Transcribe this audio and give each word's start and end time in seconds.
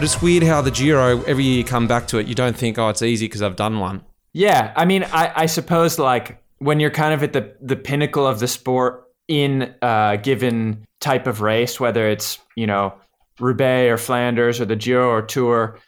But 0.00 0.06
it's 0.06 0.22
weird 0.22 0.44
how 0.44 0.62
the 0.62 0.70
Giro, 0.70 1.22
every 1.24 1.44
year 1.44 1.58
you 1.58 1.62
come 1.62 1.86
back 1.86 2.08
to 2.08 2.16
it, 2.16 2.26
you 2.26 2.34
don't 2.34 2.56
think, 2.56 2.78
oh, 2.78 2.88
it's 2.88 3.02
easy 3.02 3.26
because 3.26 3.42
I've 3.42 3.56
done 3.56 3.80
one. 3.80 4.02
Yeah, 4.32 4.72
I 4.74 4.86
mean, 4.86 5.04
I, 5.04 5.30
I 5.36 5.44
suppose 5.44 5.98
like 5.98 6.42
when 6.56 6.80
you're 6.80 6.90
kind 6.90 7.12
of 7.12 7.22
at 7.22 7.34
the 7.34 7.54
the 7.60 7.76
pinnacle 7.76 8.26
of 8.26 8.38
the 8.38 8.48
sport 8.48 9.04
in 9.28 9.74
a 9.82 10.18
given 10.22 10.86
type 11.00 11.26
of 11.26 11.42
race, 11.42 11.78
whether 11.78 12.08
it's 12.08 12.38
you 12.56 12.66
know 12.66 12.94
Roubaix 13.40 13.92
or 13.92 13.98
Flanders 13.98 14.58
or 14.58 14.64
the 14.64 14.74
Giro 14.74 15.06
or 15.06 15.20
Tour, 15.20 15.78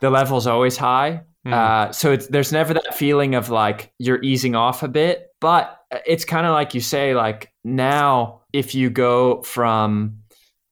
the 0.00 0.10
level's 0.10 0.46
always 0.46 0.76
high. 0.76 1.22
Hmm. 1.44 1.52
Uh, 1.52 1.90
so 1.90 2.12
it's, 2.12 2.28
there's 2.28 2.52
never 2.52 2.72
that 2.72 2.94
feeling 2.94 3.34
of 3.34 3.50
like 3.50 3.90
you're 3.98 4.22
easing 4.22 4.54
off 4.54 4.84
a 4.84 4.88
bit, 4.88 5.34
but 5.40 5.80
it's 6.06 6.24
kind 6.24 6.46
of 6.46 6.52
like 6.52 6.72
you 6.72 6.80
say, 6.80 7.16
like 7.16 7.50
now 7.64 8.42
if 8.52 8.76
you 8.76 8.90
go 8.90 9.42
from 9.42 10.18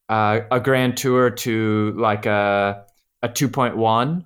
uh, 0.09 0.41
a 0.51 0.59
Grand 0.59 0.97
Tour 0.97 1.29
to 1.29 1.93
like 1.97 2.25
a 2.25 2.83
a 3.21 3.29
2.1, 3.29 4.23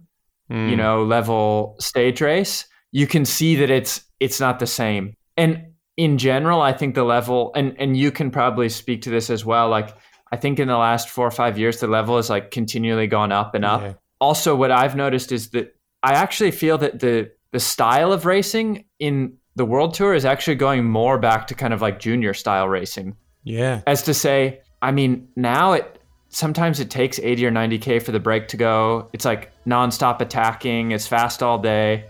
Hmm. 0.50 0.68
you 0.68 0.76
know, 0.76 1.04
level 1.04 1.76
stage 1.80 2.22
race, 2.22 2.66
you 2.92 3.06
can 3.06 3.24
see 3.24 3.56
that 3.58 3.70
it's 3.70 4.02
it's 4.20 4.40
not 4.40 4.58
the 4.60 4.66
same. 4.68 5.14
And 5.38 5.68
in 5.96 6.18
general, 6.18 6.62
I 6.62 6.74
think 6.74 6.96
the 6.96 7.04
level 7.04 7.52
and 7.56 7.76
and 7.80 7.96
you 7.96 8.12
can 8.12 8.32
probably 8.32 8.68
speak 8.70 9.04
to 9.04 9.10
this 9.12 9.30
as 9.30 9.46
well. 9.46 9.70
Like 9.70 9.96
I 10.32 10.38
think 10.38 10.60
in 10.60 10.68
the 10.68 10.78
last 10.78 11.10
four 11.10 11.28
or 11.28 11.32
five 11.32 11.58
years, 11.60 11.80
the 11.80 11.88
level 11.88 12.16
has 12.16 12.30
like 12.32 12.50
continually 12.52 13.06
gone 13.08 13.32
up 13.32 13.54
and 13.56 13.64
up. 13.64 13.82
Yeah. 13.82 13.94
Also, 14.20 14.56
what 14.56 14.72
I've 14.72 14.96
noticed 14.96 15.32
is 15.32 15.50
that 15.52 15.76
I 16.02 16.14
actually 16.14 16.52
feel 16.52 16.78
that 16.80 17.00
the 17.00 17.30
the 17.52 17.60
style 17.60 18.12
of 18.12 18.26
racing 18.26 18.86
in 19.00 19.38
the 19.56 19.66
World 19.66 19.94
Tour 19.94 20.14
is 20.16 20.26
actually 20.26 20.56
going 20.56 20.84
more 20.86 21.20
back 21.20 21.46
to 21.48 21.54
kind 21.56 21.74
of 21.74 21.82
like 21.82 22.00
junior 22.00 22.34
style 22.34 22.68
racing 22.68 23.16
Yeah. 23.44 23.82
as 23.86 24.02
to 24.04 24.14
say, 24.14 24.62
I 24.82 24.92
mean, 24.92 25.28
now 25.36 25.74
it 25.74 26.02
sometimes 26.30 26.80
it 26.80 26.90
takes 26.90 27.20
80 27.20 27.48
or 27.48 27.52
90k 27.52 28.02
for 28.02 28.12
the 28.12 28.20
break 28.20 28.48
to 28.50 28.58
go. 28.58 29.10
It's 29.14 29.26
like 29.26 29.52
nonstop 29.66 30.22
attacking. 30.22 30.92
It's 30.92 31.08
fast 31.08 31.44
all 31.44 31.58
day. 31.58 32.06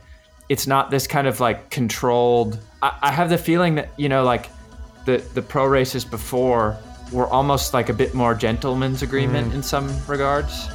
It's 0.50 0.68
not 0.68 0.92
this 0.92 1.08
kind 1.08 1.28
of 1.28 1.40
like 1.40 1.70
controlled. 1.70 2.60
I, 2.82 2.98
I 3.02 3.12
have 3.12 3.30
the 3.30 3.38
feeling 3.38 3.76
that 3.76 3.90
you 3.98 4.10
know, 4.10 4.24
like 4.24 4.50
the 5.06 5.18
the 5.34 5.42
pro 5.42 5.66
races 5.66 6.06
before 6.06 6.78
were 7.12 7.28
almost 7.28 7.74
like 7.74 7.90
a 7.90 7.94
bit 7.94 8.14
more 8.14 8.36
gentleman's 8.36 9.02
agreement 9.02 9.52
mm. 9.52 9.56
in 9.56 9.64
some 9.64 9.90
regards. 10.08 10.68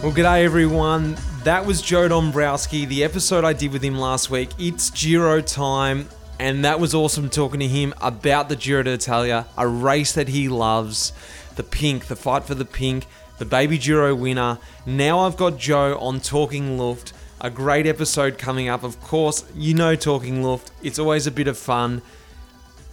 Well, 0.00 0.12
g'day 0.12 0.44
everyone. 0.44 1.16
That 1.42 1.66
was 1.66 1.82
Joe 1.82 2.06
Dombrowski, 2.06 2.84
the 2.84 3.02
episode 3.02 3.44
I 3.44 3.52
did 3.52 3.72
with 3.72 3.82
him 3.82 3.98
last 3.98 4.30
week. 4.30 4.50
It's 4.56 4.90
Giro 4.90 5.40
time, 5.40 6.08
and 6.38 6.64
that 6.64 6.78
was 6.78 6.94
awesome 6.94 7.28
talking 7.28 7.58
to 7.58 7.66
him 7.66 7.92
about 8.00 8.48
the 8.48 8.54
Giro 8.54 8.84
d'Italia, 8.84 9.46
a 9.56 9.66
race 9.66 10.12
that 10.12 10.28
he 10.28 10.48
loves, 10.48 11.12
the 11.56 11.64
pink, 11.64 12.06
the 12.06 12.14
fight 12.14 12.44
for 12.44 12.54
the 12.54 12.64
pink, 12.64 13.06
the 13.38 13.44
baby 13.44 13.76
Giro 13.76 14.14
winner. 14.14 14.60
Now 14.86 15.18
I've 15.18 15.36
got 15.36 15.58
Joe 15.58 15.98
on 15.98 16.20
Talking 16.20 16.78
Luft, 16.78 17.12
a 17.40 17.50
great 17.50 17.84
episode 17.84 18.38
coming 18.38 18.68
up. 18.68 18.84
Of 18.84 19.00
course, 19.00 19.44
you 19.52 19.74
know 19.74 19.96
Talking 19.96 20.44
Luft, 20.44 20.70
it's 20.80 21.00
always 21.00 21.26
a 21.26 21.32
bit 21.32 21.48
of 21.48 21.58
fun. 21.58 22.02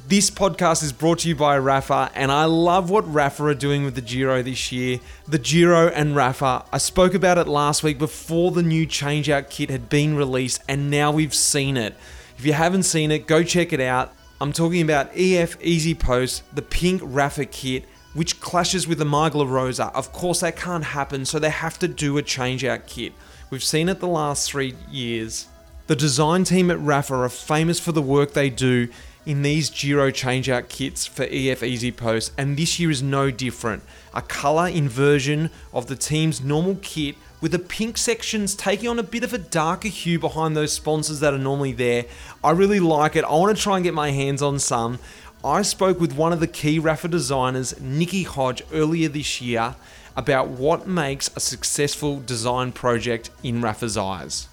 This 0.07 0.29
podcast 0.29 0.83
is 0.83 0.93
brought 0.93 1.19
to 1.19 1.27
you 1.27 1.35
by 1.35 1.57
Rapha, 1.57 2.11
and 2.13 2.31
I 2.31 2.45
love 2.45 2.91
what 2.91 3.05
Rapha 3.05 3.39
are 3.39 3.55
doing 3.55 3.83
with 3.83 3.95
the 3.95 4.01
Giro 4.01 4.43
this 4.43 4.71
year. 4.71 4.99
The 5.27 5.39
Giro 5.39 5.87
and 5.87 6.15
Rapha. 6.15 6.63
I 6.71 6.77
spoke 6.77 7.15
about 7.15 7.39
it 7.39 7.47
last 7.47 7.81
week 7.81 7.97
before 7.97 8.51
the 8.51 8.61
new 8.61 8.85
changeout 8.85 9.49
kit 9.49 9.71
had 9.71 9.89
been 9.89 10.15
released, 10.15 10.61
and 10.67 10.91
now 10.91 11.11
we've 11.11 11.33
seen 11.33 11.75
it. 11.75 11.95
If 12.37 12.45
you 12.45 12.53
haven't 12.53 12.83
seen 12.83 13.09
it, 13.09 13.25
go 13.25 13.41
check 13.41 13.73
it 13.73 13.79
out. 13.79 14.13
I'm 14.39 14.53
talking 14.53 14.83
about 14.83 15.07
EF 15.15 15.57
EasyPost, 15.57 16.43
the 16.53 16.61
pink 16.61 17.01
Rapha 17.01 17.49
kit, 17.49 17.85
which 18.13 18.39
clashes 18.39 18.87
with 18.87 18.99
the 18.99 19.05
Maglia 19.05 19.49
Rosa. 19.49 19.85
Of 19.85 20.13
course, 20.13 20.41
that 20.41 20.55
can't 20.55 20.83
happen, 20.83 21.25
so 21.25 21.39
they 21.39 21.49
have 21.49 21.79
to 21.79 21.87
do 21.87 22.19
a 22.19 22.21
changeout 22.21 22.85
kit. 22.85 23.13
We've 23.49 23.63
seen 23.63 23.89
it 23.89 24.01
the 24.01 24.07
last 24.07 24.51
three 24.51 24.75
years. 24.87 25.47
The 25.87 25.95
design 25.95 26.43
team 26.43 26.69
at 26.69 26.77
Rapha 26.77 27.25
are 27.25 27.29
famous 27.29 27.79
for 27.79 27.91
the 27.91 28.03
work 28.03 28.33
they 28.33 28.51
do 28.51 28.89
in 29.25 29.41
these 29.41 29.69
Giro 29.69 30.11
changeout 30.11 30.69
kits 30.69 31.05
for 31.05 31.23
EF 31.23 31.61
EasyPost, 31.61 32.31
and 32.37 32.57
this 32.57 32.79
year 32.79 32.91
is 32.91 33.01
no 33.01 33.31
different. 33.31 33.83
A 34.13 34.21
colour 34.21 34.67
inversion 34.67 35.49
of 35.73 35.87
the 35.87 35.95
team's 35.95 36.41
normal 36.41 36.77
kit 36.81 37.15
with 37.41 37.51
the 37.51 37.59
pink 37.59 37.97
sections 37.97 38.55
taking 38.55 38.87
on 38.87 38.99
a 38.99 39.03
bit 39.03 39.23
of 39.23 39.33
a 39.33 39.37
darker 39.37 39.87
hue 39.87 40.19
behind 40.19 40.55
those 40.55 40.73
sponsors 40.73 41.19
that 41.19 41.33
are 41.33 41.39
normally 41.39 41.73
there. 41.73 42.05
I 42.43 42.51
really 42.51 42.79
like 42.79 43.15
it. 43.15 43.23
I 43.23 43.33
want 43.33 43.55
to 43.55 43.61
try 43.61 43.75
and 43.75 43.83
get 43.83 43.93
my 43.93 44.11
hands 44.11 44.41
on 44.41 44.59
some. 44.59 44.99
I 45.43 45.61
spoke 45.61 45.99
with 45.99 46.13
one 46.13 46.33
of 46.33 46.39
the 46.39 46.47
key 46.47 46.79
Rapha 46.79 47.09
designers, 47.09 47.79
Nikki 47.79 48.23
Hodge, 48.23 48.63
earlier 48.73 49.09
this 49.09 49.41
year 49.41 49.75
about 50.15 50.47
what 50.47 50.87
makes 50.87 51.29
a 51.35 51.39
successful 51.39 52.19
design 52.19 52.71
project 52.71 53.29
in 53.43 53.61
Rapha's 53.61 53.97
eyes. 53.97 54.47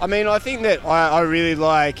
I 0.00 0.06
mean, 0.06 0.26
I 0.26 0.38
think 0.38 0.62
that 0.62 0.84
I, 0.84 1.08
I 1.08 1.20
really 1.22 1.54
like 1.54 1.98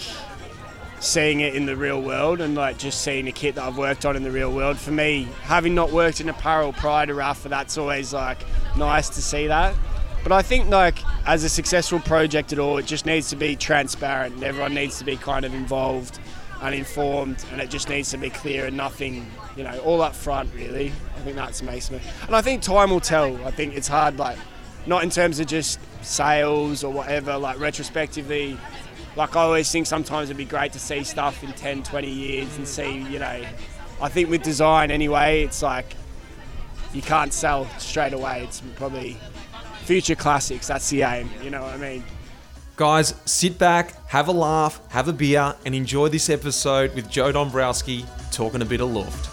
seeing 1.00 1.40
it 1.40 1.54
in 1.54 1.66
the 1.66 1.76
real 1.76 2.00
world 2.00 2.40
and 2.40 2.54
like 2.54 2.78
just 2.78 3.02
seeing 3.02 3.28
a 3.28 3.32
kit 3.32 3.54
that 3.56 3.64
I've 3.64 3.76
worked 3.76 4.06
on 4.06 4.16
in 4.16 4.22
the 4.22 4.30
real 4.30 4.52
world. 4.52 4.78
For 4.78 4.90
me, 4.90 5.28
having 5.42 5.74
not 5.74 5.92
worked 5.92 6.20
in 6.20 6.28
apparel 6.28 6.72
prior 6.72 7.06
to 7.06 7.12
Rapha, 7.12 7.48
that's 7.48 7.76
always 7.78 8.12
like 8.12 8.38
nice 8.76 9.08
to 9.10 9.22
see 9.22 9.46
that. 9.46 9.74
But 10.22 10.32
I 10.32 10.42
think 10.42 10.70
like 10.70 10.98
as 11.26 11.44
a 11.44 11.48
successful 11.48 12.00
project 12.00 12.52
at 12.52 12.58
all, 12.58 12.78
it 12.78 12.86
just 12.86 13.06
needs 13.06 13.28
to 13.30 13.36
be 13.36 13.54
transparent 13.56 14.34
and 14.34 14.44
everyone 14.44 14.74
needs 14.74 14.98
to 14.98 15.04
be 15.04 15.16
kind 15.16 15.44
of 15.44 15.54
involved 15.54 16.18
and 16.62 16.74
informed 16.74 17.44
and 17.52 17.60
it 17.60 17.70
just 17.70 17.88
needs 17.88 18.10
to 18.10 18.18
be 18.18 18.30
clear 18.30 18.66
and 18.66 18.76
nothing, 18.76 19.30
you 19.56 19.62
know, 19.62 19.78
all 19.80 20.00
up 20.02 20.14
front 20.14 20.52
really. 20.54 20.92
I 21.16 21.20
think 21.20 21.36
that's 21.36 21.62
me. 21.62 21.80
And 22.26 22.34
I 22.34 22.40
think 22.40 22.62
time 22.62 22.90
will 22.90 23.00
tell. 23.00 23.36
I 23.46 23.50
think 23.50 23.76
it's 23.76 23.88
hard 23.88 24.18
like 24.18 24.38
not 24.86 25.02
in 25.02 25.10
terms 25.10 25.40
of 25.40 25.46
just 25.46 25.78
sales 26.02 26.82
or 26.82 26.92
whatever, 26.92 27.36
like 27.36 27.58
retrospectively 27.58 28.56
like 29.16 29.34
I 29.34 29.40
always 29.40 29.70
think 29.72 29.86
sometimes 29.86 30.28
it'd 30.28 30.36
be 30.36 30.44
great 30.44 30.72
to 30.72 30.78
see 30.78 31.02
stuff 31.02 31.42
in 31.42 31.52
10, 31.52 31.82
20 31.82 32.08
years 32.08 32.56
and 32.58 32.68
see, 32.68 32.98
you 33.04 33.18
know, 33.18 33.44
I 34.00 34.08
think 34.10 34.28
with 34.28 34.42
design 34.42 34.90
anyway, 34.90 35.42
it's 35.42 35.62
like 35.62 35.96
you 36.92 37.00
can't 37.00 37.32
sell 37.32 37.66
straight 37.78 38.12
away. 38.12 38.44
It's 38.44 38.60
probably 38.76 39.16
future 39.84 40.14
classics. 40.14 40.66
That's 40.66 40.88
the 40.90 41.02
aim. 41.02 41.30
You 41.42 41.50
know 41.50 41.62
what 41.62 41.72
I 41.72 41.78
mean? 41.78 42.04
Guys, 42.76 43.14
sit 43.24 43.58
back, 43.58 44.06
have 44.08 44.28
a 44.28 44.32
laugh, 44.32 44.80
have 44.90 45.08
a 45.08 45.12
beer, 45.12 45.54
and 45.64 45.74
enjoy 45.74 46.08
this 46.08 46.28
episode 46.28 46.94
with 46.94 47.08
Joe 47.10 47.32
Dombrowski 47.32 48.04
talking 48.32 48.60
a 48.60 48.66
bit 48.66 48.82
of 48.82 48.90
Luft. 48.90 49.30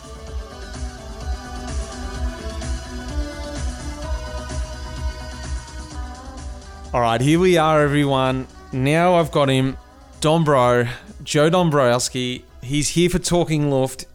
All 6.94 7.02
right, 7.02 7.20
here 7.20 7.40
we 7.40 7.58
are, 7.58 7.82
everyone. 7.82 8.48
Now 8.74 9.14
I've 9.18 9.30
got 9.30 9.50
him, 9.50 9.78
Dombro, 10.20 10.90
Joe 11.24 11.48
Dombrowski. 11.48 12.44
He's 12.64 12.90
here 12.90 13.08
for 13.08 13.20
Talking 13.20 13.70
Luft. 13.70 14.06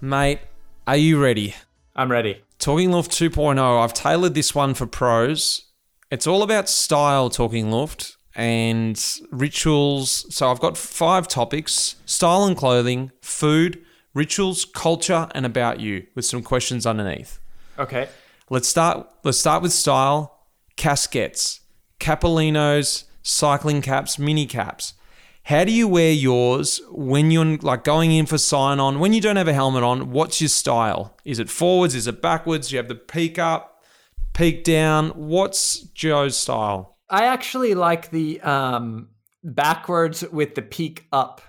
Mate, 0.00 0.40
are 0.88 0.96
you 0.96 1.22
ready? 1.22 1.54
I'm 1.94 2.10
ready. 2.10 2.42
Talking 2.58 2.90
Luft 2.90 3.12
2.0, 3.12 3.56
I've 3.60 3.94
tailored 3.94 4.34
this 4.34 4.52
one 4.52 4.74
for 4.74 4.84
pros. 4.84 5.66
It's 6.10 6.26
all 6.26 6.42
about 6.42 6.68
style, 6.68 7.30
Talking 7.30 7.70
Luft, 7.70 8.16
and 8.34 9.00
rituals. 9.30 10.26
So 10.34 10.50
I've 10.50 10.58
got 10.58 10.76
five 10.76 11.28
topics 11.28 11.94
style 12.04 12.46
and 12.46 12.56
clothing, 12.56 13.12
food, 13.22 13.80
rituals, 14.12 14.64
culture, 14.64 15.28
and 15.36 15.46
about 15.46 15.78
you, 15.78 16.08
with 16.16 16.24
some 16.24 16.42
questions 16.42 16.84
underneath. 16.84 17.38
Okay. 17.78 18.08
Let's 18.50 18.66
start. 18.66 19.08
Let's 19.22 19.38
start 19.38 19.62
with 19.62 19.72
style. 19.72 20.46
Caskets, 20.76 21.60
cappellinos, 22.00 23.04
cycling 23.28 23.82
caps, 23.82 24.18
mini 24.18 24.46
caps. 24.46 24.94
How 25.44 25.64
do 25.64 25.72
you 25.72 25.88
wear 25.88 26.12
yours 26.12 26.80
when 26.90 27.30
you're 27.30 27.56
like 27.58 27.84
going 27.84 28.12
in 28.12 28.26
for 28.26 28.38
sign 28.38 28.80
on? 28.80 29.00
When 29.00 29.12
you 29.12 29.20
don't 29.20 29.36
have 29.36 29.48
a 29.48 29.54
helmet 29.54 29.82
on, 29.82 30.10
what's 30.10 30.40
your 30.40 30.48
style? 30.48 31.16
Is 31.24 31.38
it 31.38 31.48
forwards? 31.48 31.94
Is 31.94 32.06
it 32.06 32.20
backwards? 32.20 32.68
Do 32.68 32.74
you 32.74 32.78
have 32.78 32.88
the 32.88 32.94
peak 32.94 33.38
up, 33.38 33.82
peak 34.34 34.64
down? 34.64 35.10
What's 35.10 35.80
Joe's 35.80 36.36
style? 36.36 36.96
I 37.08 37.24
actually 37.24 37.74
like 37.74 38.10
the 38.10 38.40
um, 38.42 39.08
backwards 39.42 40.22
with 40.30 40.54
the 40.54 40.62
peak 40.62 41.06
up. 41.12 41.40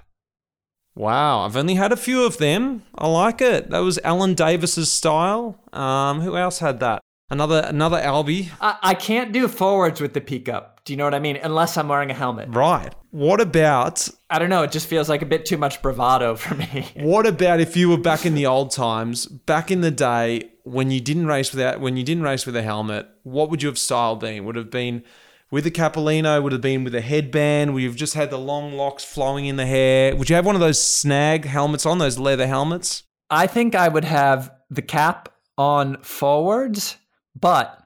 Wow, 0.95 1.41
I've 1.41 1.57
only 1.57 1.75
had 1.75 1.91
a 1.91 1.97
few 1.97 2.25
of 2.25 2.37
them. 2.37 2.83
I 2.95 3.07
like 3.07 3.41
it. 3.41 3.69
That 3.69 3.79
was 3.79 3.99
Allan 4.03 4.33
Davis's 4.33 4.91
style. 4.91 5.61
Um, 5.71 6.21
who 6.21 6.35
else 6.35 6.59
had 6.59 6.79
that? 6.81 7.01
Another 7.29 7.63
another 7.65 7.97
Albie. 7.97 8.49
I, 8.59 8.77
I 8.81 8.93
can't 8.95 9.31
do 9.31 9.47
forwards 9.47 10.01
with 10.01 10.13
the 10.13 10.21
peak 10.21 10.49
up. 10.49 10.78
Do 10.89 10.93
you 10.93 10.97
know 10.97 11.03
what 11.03 11.13
I 11.13 11.19
mean? 11.19 11.37
Unless 11.43 11.77
I'm 11.77 11.87
wearing 11.87 12.09
a 12.09 12.15
helmet. 12.15 12.49
Right. 12.49 12.91
What 13.11 13.39
about 13.39 14.09
I 14.27 14.39
don't 14.39 14.49
know. 14.49 14.63
It 14.63 14.71
just 14.71 14.87
feels 14.87 15.07
like 15.07 15.21
a 15.21 15.25
bit 15.27 15.45
too 15.45 15.55
much 15.55 15.83
bravado 15.83 16.35
for 16.35 16.55
me. 16.55 16.87
What 16.95 17.27
about 17.27 17.59
if 17.59 17.77
you 17.77 17.89
were 17.89 17.99
back 17.99 18.25
in 18.25 18.33
the 18.33 18.47
old 18.47 18.71
times, 18.71 19.27
back 19.27 19.69
in 19.69 19.81
the 19.81 19.91
day 19.91 20.49
when 20.63 20.89
you 20.89 20.99
didn't 20.99 21.27
race 21.27 21.51
without 21.51 21.79
when 21.79 21.95
you 21.95 22.03
didn't 22.03 22.23
race 22.23 22.47
with 22.47 22.55
a 22.55 22.63
helmet? 22.63 23.07
What 23.21 23.51
would 23.51 23.61
your 23.61 23.75
style 23.75 24.15
been? 24.15 24.45
Would 24.45 24.57
it 24.57 24.61
have 24.61 24.71
been 24.71 25.03
with 25.51 25.67
a 25.67 25.71
Cappellino, 25.71 26.41
would 26.41 26.53
have 26.53 26.61
been 26.61 26.83
with 26.83 26.95
a 26.95 27.01
headband. 27.01 27.75
We've 27.75 27.95
just 27.95 28.15
had 28.15 28.31
the 28.31 28.39
long 28.39 28.73
locks 28.73 29.03
flowing 29.03 29.45
in 29.45 29.57
the 29.57 29.67
hair. 29.67 30.15
Would 30.15 30.27
you 30.27 30.37
have 30.37 30.45
one 30.47 30.55
of 30.55 30.61
those 30.61 30.81
snag 30.81 31.45
helmets 31.45 31.85
on, 31.85 31.99
those 31.99 32.17
leather 32.17 32.47
helmets? 32.47 33.03
I 33.29 33.45
think 33.45 33.75
I 33.75 33.89
would 33.89 34.05
have 34.05 34.51
the 34.71 34.81
cap 34.81 35.29
on 35.55 36.01
forwards, 36.01 36.97
but 37.35 37.79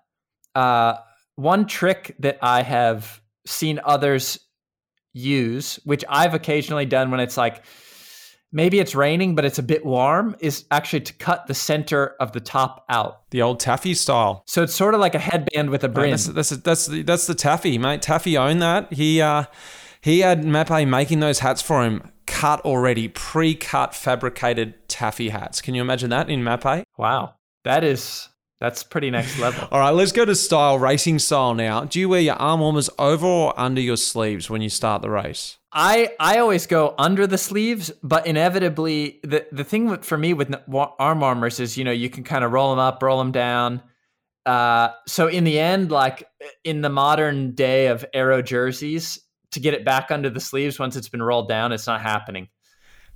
uh, 0.56 0.96
one 1.36 1.66
trick 1.66 2.16
that 2.20 2.38
I 2.42 2.62
have 2.62 3.22
seen 3.46 3.80
others 3.84 4.40
use, 5.14 5.80
which 5.84 6.04
I've 6.10 6.34
occasionally 6.34 6.86
done 6.86 7.12
when 7.12 7.20
it's 7.20 7.38
like 7.38 7.64
maybe 8.52 8.80
it's 8.80 8.96
raining, 8.96 9.36
but 9.36 9.44
it's 9.44 9.60
a 9.60 9.64
bit 9.64 9.86
warm, 9.86 10.36
is 10.40 10.66
actually 10.72 11.02
to 11.02 11.14
cut 11.14 11.48
the 11.48 11.54
center 11.54 12.16
of 12.20 12.32
the 12.32 12.40
top 12.40 12.86
out. 12.90 13.30
The 13.32 13.42
old 13.42 13.60
taffy 13.60 13.96
style. 13.96 14.44
So 14.48 14.64
it's 14.64 14.76
sort 14.76 14.94
of 14.94 15.00
like 15.00 15.16
a 15.16 15.20
headband 15.20 15.70
with 15.70 15.84
a 15.84 15.90
brim. 15.90 16.12
That's 16.12 16.28
that's 16.28 16.50
that's 16.50 16.86
the, 16.88 17.02
that's 17.04 17.28
the 17.28 17.36
taffy, 17.36 17.78
mate. 17.78 18.02
Taffy 18.02 18.38
owned 18.38 18.62
that. 18.62 18.94
He 18.94 19.22
uh, 19.22 19.46
he 20.02 20.20
had 20.20 20.44
MAAP 20.44 20.88
making 20.88 21.20
those 21.20 21.40
hats 21.40 21.62
for 21.62 21.84
him, 21.84 22.12
cut 22.28 22.60
already, 22.62 23.08
pre-cut, 23.08 23.96
fabricated 23.96 24.88
taffy 24.90 25.30
hats. 25.30 25.62
Can 25.62 25.76
you 25.76 25.82
imagine 25.82 26.10
that 26.10 26.30
in 26.30 26.44
MAAP? 26.44 26.84
wow, 26.98 27.36
that 27.64 27.84
is 27.84 28.30
that's 28.64 28.82
pretty 28.82 29.12
next 29.12 29.38
level. 29.40 29.68
All 29.74 29.80
right, 29.82 29.90
let's 29.90 30.14
go 30.14 30.24
to 30.24 30.34
style, 30.34 30.80
racing 30.80 31.20
style 31.20 31.54
now. 31.54 31.84
Do 31.84 32.00
you 32.00 32.08
wear 32.08 32.22
your 32.22 32.36
arm 32.36 32.62
warmers 32.62 32.90
over 32.98 33.28
or 33.28 33.60
under 33.60 33.82
your 33.82 33.98
sleeves 33.98 34.50
when 34.50 34.62
you 34.62 34.70
start 34.70 35.02
the 35.02 35.10
race? 35.10 35.58
I 35.74 36.14
I 36.18 36.38
always 36.38 36.66
go 36.66 36.96
under 36.98 37.28
the 37.28 37.38
sleeves, 37.38 37.92
but 38.02 38.26
inevitably 38.26 39.20
the 39.24 39.46
the 39.52 39.66
thing 39.66 39.90
with, 39.90 40.06
for 40.06 40.18
me 40.18 40.34
with 40.34 40.56
arm 40.72 41.20
warmers 41.20 41.60
is 41.60 41.78
you 41.78 41.84
know 41.84 41.92
you 41.92 42.10
can 42.10 42.24
kind 42.24 42.46
of 42.46 42.54
roll 42.54 42.70
them 42.70 42.80
up, 42.80 43.04
roll 43.04 43.18
them 43.18 43.34
down. 43.34 43.82
Uh, 44.46 44.92
so 45.10 45.28
in 45.28 45.44
the 45.44 45.60
end, 45.60 45.92
like 45.92 46.26
in 46.64 46.80
the 46.80 46.90
modern 46.90 47.56
day 47.56 47.88
of 47.88 48.06
aero 48.14 48.42
jerseys, 48.42 49.20
to 49.52 49.60
get 49.60 49.74
it 49.74 49.84
back 49.84 50.10
under 50.10 50.30
the 50.30 50.40
sleeves 50.40 50.80
once 50.80 50.96
it's 50.96 51.10
been 51.10 51.22
rolled 51.22 51.50
down, 51.50 51.74
it's 51.74 51.88
not 51.88 52.00
happening. 52.00 52.48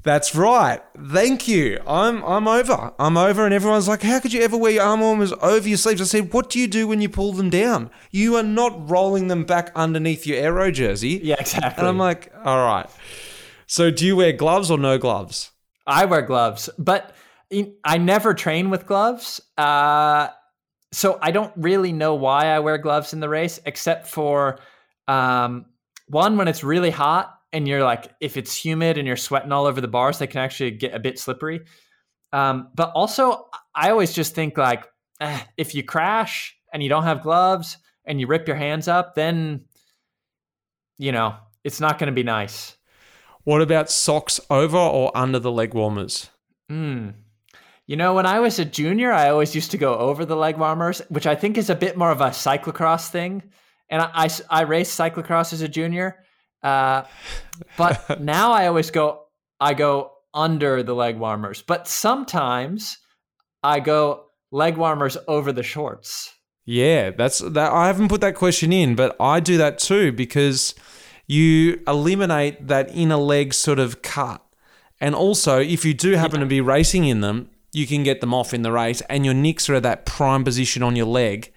That's 0.07 0.33
right. 0.33 0.81
Thank 0.98 1.50
you. 1.50 1.81
I'm 1.86 2.24
I'm 2.24 2.48
over. 2.48 2.94
I'm 2.98 3.18
over, 3.18 3.44
and 3.44 3.54
everyone's 3.54 3.89
like, 3.89 4.04
"How 4.04 4.21
could 4.21 4.31
you 4.31 4.42
ever 4.42 4.56
wear 4.56 4.71
your 4.71 4.83
arm 4.83 5.01
warmers 5.01 5.33
over 5.42 5.68
your 5.68 5.77
sleeves?" 5.77 6.00
I 6.00 6.06
said, 6.06 6.31
"What 6.31 6.50
do 6.50 6.59
you 6.59 6.68
do 6.68 6.88
when 6.88 7.01
you 7.01 7.09
pull 7.09 7.33
them 7.33 7.50
down? 7.50 7.89
You 8.09 8.38
are 8.38 8.44
not 8.44 8.89
rolling 8.89 9.27
them 9.27 9.44
back 9.44 9.69
underneath 9.75 10.25
your 10.25 10.38
aero 10.38 10.71
jersey." 10.71 11.19
Yeah, 11.21 11.36
exactly. 11.38 11.81
And 11.81 11.89
I'm 11.89 11.98
like, 11.98 12.31
"All 12.45 12.65
right." 12.65 12.89
So, 13.65 13.92
do 13.92 14.06
you 14.06 14.15
wear 14.15 14.31
gloves 14.31 14.71
or 14.71 14.77
no 14.77 14.98
gloves? 14.98 15.51
I 15.86 16.06
wear 16.06 16.21
gloves, 16.21 16.69
but 16.80 17.13
I 17.83 17.98
never 17.98 18.33
train 18.33 18.69
with 18.69 18.88
gloves. 18.88 19.42
Uh, 19.57 20.30
so 20.94 21.19
I 21.21 21.31
don't 21.31 21.51
really 21.57 21.92
know 21.92 22.15
why 22.15 22.45
I 22.45 22.59
wear 22.59 22.77
gloves 22.77 23.12
in 23.12 23.19
the 23.19 23.27
race, 23.27 23.59
except 23.65 24.07
for 24.07 24.59
um, 25.09 25.65
one 26.07 26.38
when 26.38 26.48
it's 26.48 26.63
really 26.63 26.92
hot 26.92 27.37
and 27.54 27.68
you're 27.68 27.84
like, 27.84 28.14
if 28.20 28.38
it's 28.38 28.56
humid 28.56 28.98
and 28.98 29.08
you're 29.08 29.16
sweating 29.16 29.52
all 29.52 29.66
over 29.66 29.82
the 29.82 29.88
bars, 29.88 30.20
they 30.20 30.28
can 30.28 30.42
actually 30.42 30.72
get 30.72 30.94
a 30.94 31.00
bit 31.00 31.20
slippery. 31.20 31.62
Um, 32.34 32.70
but 32.76 32.92
also, 32.94 33.48
I 33.74 33.90
always 33.90 34.14
just 34.14 34.36
think 34.36 34.58
like, 34.58 34.86
eh, 35.22 35.42
if 35.58 35.74
you 35.74 35.84
crash 35.84 36.56
and 36.74 36.84
you 36.84 36.90
don't 36.90 37.04
have 37.04 37.24
gloves 37.24 37.78
and 38.06 38.20
you 38.20 38.28
rip 38.28 38.48
your 38.48 38.58
hands 38.58 38.88
up, 38.88 39.16
then 39.16 39.66
you 40.98 41.12
know 41.12 41.36
it's 41.64 41.80
not 41.80 42.00
going 42.00 42.08
to 42.08 42.14
be 42.14 42.24
nice. 42.24 42.76
What 43.44 43.62
about 43.62 43.90
socks 43.90 44.42
over 44.50 44.78
or 44.78 45.16
under 45.16 45.40
the 45.40 45.52
leg 45.52 45.74
warmers? 45.74 46.30
Hmm. 46.70 47.12
You 47.86 47.96
know, 47.96 48.14
when 48.14 48.26
I 48.26 48.42
was 48.42 48.60
a 48.60 48.66
junior, 48.66 49.14
I 49.14 49.30
always 49.30 49.56
used 49.56 49.72
to 49.72 49.78
go 49.78 49.96
over 49.96 50.26
the 50.26 50.36
leg 50.36 50.58
warmers, 50.58 51.02
which 51.08 51.26
I 51.26 51.36
think 51.36 51.58
is 51.58 51.70
a 51.70 51.76
bit 51.76 51.96
more 51.96 52.12
of 52.12 52.20
a 52.20 52.32
cyclocross 52.32 53.10
thing. 53.10 53.44
And 53.90 54.02
I, 54.02 54.10
I, 54.14 54.30
I 54.50 54.62
raced 54.64 55.00
cyclocross 55.00 55.54
as 55.54 55.62
a 55.62 55.70
junior. 55.70 56.26
Uh, 56.68 57.06
but 57.78 58.22
now 58.36 58.52
I 58.52 58.68
always 58.68 58.92
go, 58.92 59.24
I 59.60 59.74
go 59.74 60.12
under 60.34 60.84
the 60.84 60.94
leg 60.94 61.18
warmers. 61.18 61.62
But 61.62 61.88
sometimes 61.88 62.98
I 63.64 63.80
go 63.80 64.25
leg 64.52 64.78
warmers 64.78 65.18
over 65.28 65.52
the 65.52 65.64
shorts. 65.64 66.34
Yeah, 66.66 67.12
that's 67.12 67.40
that. 67.40 67.72
I 67.72 67.88
haven't 67.88 68.10
put 68.10 68.22
that 68.22 68.36
question 68.36 68.74
in, 68.74 68.96
but 68.96 69.16
I 69.22 69.40
do 69.40 69.58
that 69.58 69.80
too 69.80 70.12
because 70.12 70.75
you 71.25 71.81
eliminate 71.88 72.68
that 72.68 72.94
inner 72.94 73.16
leg 73.16 73.54
sort 73.54 73.80
of 73.80 74.02
cut, 74.02 74.44
and 75.00 75.16
also 75.16 75.62
if 75.62 75.86
you 75.86 75.94
do 75.94 76.12
happen 76.14 76.42
to 76.42 76.46
be 76.46 76.60
racing 76.60 77.06
in 77.06 77.22
them, 77.22 77.50
you 77.72 77.88
can 77.88 78.04
get 78.04 78.19
them 78.19 78.34
off 78.34 78.54
in 78.54 78.64
the 78.64 78.72
race, 78.74 79.00
and 79.10 79.24
your 79.24 79.34
nicks 79.34 79.69
are 79.69 79.75
at 79.75 79.84
that 79.84 80.06
prime 80.06 80.44
position 80.44 80.84
on 80.84 80.98
your 80.98 81.06
leg 81.06 81.54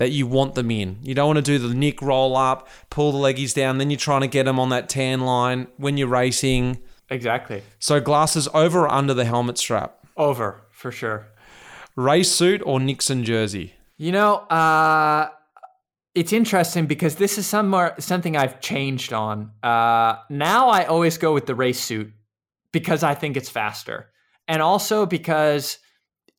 that 0.00 0.12
you 0.12 0.26
want 0.26 0.54
them 0.54 0.70
in. 0.70 0.96
You 1.02 1.14
don't 1.14 1.26
want 1.26 1.36
to 1.36 1.42
do 1.42 1.58
the 1.58 1.74
nick 1.74 2.00
roll 2.00 2.34
up, 2.34 2.66
pull 2.88 3.12
the 3.12 3.18
leggies 3.18 3.52
down, 3.54 3.76
then 3.76 3.90
you're 3.90 3.98
trying 3.98 4.22
to 4.22 4.28
get 4.28 4.44
them 4.44 4.58
on 4.58 4.70
that 4.70 4.88
tan 4.88 5.20
line 5.20 5.66
when 5.76 5.98
you're 5.98 6.08
racing. 6.08 6.78
Exactly. 7.10 7.62
So 7.78 8.00
glasses 8.00 8.48
over 8.54 8.80
or 8.84 8.88
under 8.88 9.12
the 9.12 9.26
helmet 9.26 9.58
strap, 9.58 9.98
Over, 10.16 10.62
for 10.70 10.90
sure. 10.90 11.26
race 11.96 12.32
suit 12.32 12.62
or 12.64 12.80
Nixon 12.80 13.24
jersey. 13.24 13.74
You 13.98 14.12
know, 14.12 14.36
uh, 14.36 15.28
it's 16.14 16.32
interesting 16.32 16.86
because 16.86 17.16
this 17.16 17.36
is 17.36 17.46
somewhere 17.46 17.94
something 17.98 18.38
I've 18.38 18.58
changed 18.62 19.12
on. 19.12 19.50
Uh, 19.62 20.14
now 20.30 20.70
I 20.70 20.84
always 20.86 21.18
go 21.18 21.34
with 21.34 21.44
the 21.44 21.54
race 21.54 21.78
suit 21.78 22.10
because 22.72 23.02
I 23.02 23.14
think 23.14 23.36
it's 23.36 23.50
faster, 23.50 24.08
and 24.48 24.62
also 24.62 25.04
because 25.04 25.78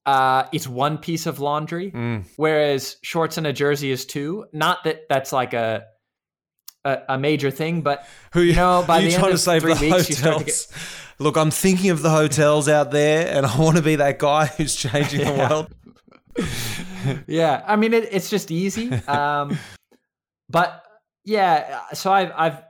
uh, 0.06 0.44
it's 0.51 0.68
one 0.68 0.98
piece 0.98 1.25
of 1.25 1.39
laundry, 1.39 1.92
whereas 2.36 2.98
shorts 3.03 3.38
and 3.38 3.45
a 3.48 3.53
jersey 3.53 3.92
is 3.92 4.06
two. 4.06 4.45
Not 4.53 4.83
that 4.86 5.07
that's 5.09 5.31
like 5.31 5.53
a 5.53 5.83
a, 6.83 6.98
a 7.09 7.18
major 7.19 7.51
thing, 7.51 7.81
but 7.81 8.07
Who 8.33 8.42
you 8.42 8.56
know, 8.56 8.83
by 8.88 9.01
the 9.01 9.06
end 9.07 9.15
trying 9.15 9.25
of 9.27 9.31
to 9.33 9.38
save 9.38 9.62
three 9.62 9.74
the 9.75 9.81
weeks, 9.92 10.09
you 10.09 10.15
start 10.15 10.33
to 10.33 10.39
hotels? 10.39 10.68
Look, 11.19 11.38
I'm 11.38 11.51
thinking 11.51 11.92
of 11.92 12.01
the 12.01 12.09
hotels 12.09 12.68
out 12.68 12.89
there, 12.89 13.27
and 13.36 13.45
I 13.45 13.59
want 13.59 13.77
to 13.77 13.83
be 13.83 13.98
that 13.98 14.18
guy 14.18 14.48
who's 14.48 14.75
changing 14.75 15.24
the 15.25 15.33
world. 15.50 15.68
yeah 17.28 17.61
i 17.68 17.75
mean 17.75 17.94
it, 17.94 18.07
it's 18.11 18.30
just 18.30 18.52
easy 18.52 18.90
um 19.09 19.57
but 20.49 20.81
yeah 21.25 21.81
so 21.94 22.11
i've 22.11 22.31
i've 22.37 22.64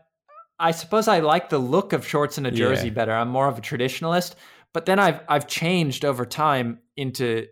i 0.60 0.72
suppose 0.72 1.08
i 1.08 1.20
like 1.20 1.50
the 1.50 1.60
look 1.60 1.94
of 1.94 2.06
shorts 2.08 2.40
and 2.40 2.48
a 2.48 2.52
jersey 2.52 2.88
Yeah. 2.88 2.94
better 2.94 3.12
i'm 3.14 3.30
more 3.30 3.48
of 3.48 3.58
a 3.60 3.62
traditionalist 3.62 4.34
but 4.74 4.86
then 4.86 5.00
i've 5.00 5.20
i've 5.28 5.48
changed 5.48 6.06
over 6.06 6.26
time 6.26 6.80
into 6.96 7.46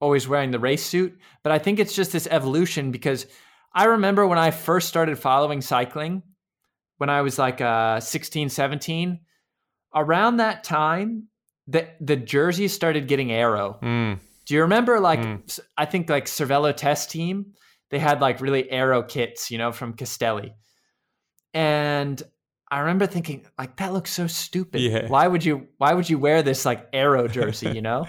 always 0.00 0.28
wearing 0.28 0.50
the 0.50 0.58
race 0.58 0.84
suit 0.84 1.18
but 1.42 1.52
i 1.52 1.58
think 1.58 1.78
it's 1.78 1.94
just 1.94 2.12
this 2.12 2.28
evolution 2.30 2.90
because 2.92 3.26
i 3.72 3.84
remember 3.84 4.26
when 4.26 4.38
i 4.38 4.50
first 4.50 4.88
started 4.88 5.18
following 5.18 5.60
cycling 5.60 6.22
when 6.98 7.10
i 7.10 7.22
was 7.22 7.38
like 7.38 7.60
uh 7.60 7.98
16 8.00 8.48
17 8.48 9.20
around 9.94 10.36
that 10.36 10.64
time 10.64 11.28
the 11.66 11.88
the 12.00 12.16
jerseys 12.16 12.72
started 12.72 13.08
getting 13.08 13.32
arrow 13.32 13.78
Mm. 13.82 14.18
do 14.46 14.54
you 14.54 14.62
remember 14.62 15.00
like 15.00 15.20
Mm. 15.20 15.60
I 15.76 15.84
think 15.86 16.08
like 16.08 16.26
Cervelo 16.26 16.74
test 16.74 17.10
team? 17.10 17.54
They 17.90 17.98
had 17.98 18.20
like 18.20 18.40
really 18.42 18.70
arrow 18.70 19.02
kits, 19.02 19.50
you 19.50 19.56
know, 19.58 19.72
from 19.72 19.94
Castelli. 19.94 20.52
And 21.54 22.22
I 22.70 22.80
remember 22.80 23.06
thinking, 23.06 23.46
like, 23.58 23.76
that 23.76 23.92
looks 23.92 24.12
so 24.12 24.26
stupid. 24.26 24.80
Yeah. 24.80 25.08
Why 25.08 25.26
would 25.26 25.44
you 25.44 25.68
why 25.78 25.94
would 25.94 26.08
you 26.08 26.18
wear 26.18 26.42
this 26.42 26.64
like 26.64 26.88
arrow 26.92 27.28
jersey, 27.38 27.70
you 27.70 27.82
know? 27.82 28.06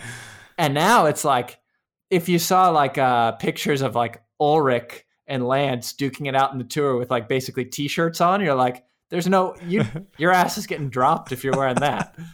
and 0.58 0.74
now 0.74 1.06
it's 1.06 1.24
like 1.24 1.60
if 2.10 2.28
you 2.28 2.40
saw 2.40 2.70
like 2.70 2.98
uh 2.98 3.34
pictures 3.34 3.82
of 3.82 3.96
like 3.96 4.22
Ullrich 4.42 5.02
and 5.28 5.48
Lance 5.48 5.94
duking 5.94 6.28
it 6.28 6.36
out 6.36 6.52
in 6.52 6.58
the 6.58 6.64
tour 6.64 6.98
with 6.98 7.10
like 7.12 7.30
basically 7.30 7.66
t-shirts 7.66 8.20
on, 8.20 8.42
you're 8.42 8.56
like, 8.56 8.84
there's 9.10 9.28
no 9.28 9.56
you 9.66 9.86
your 10.18 10.32
ass 10.32 10.58
is 10.58 10.68
getting 10.68 10.90
dropped 10.90 11.32
if 11.32 11.44
you're 11.44 11.58
wearing 11.58 11.76
that. 11.76 12.16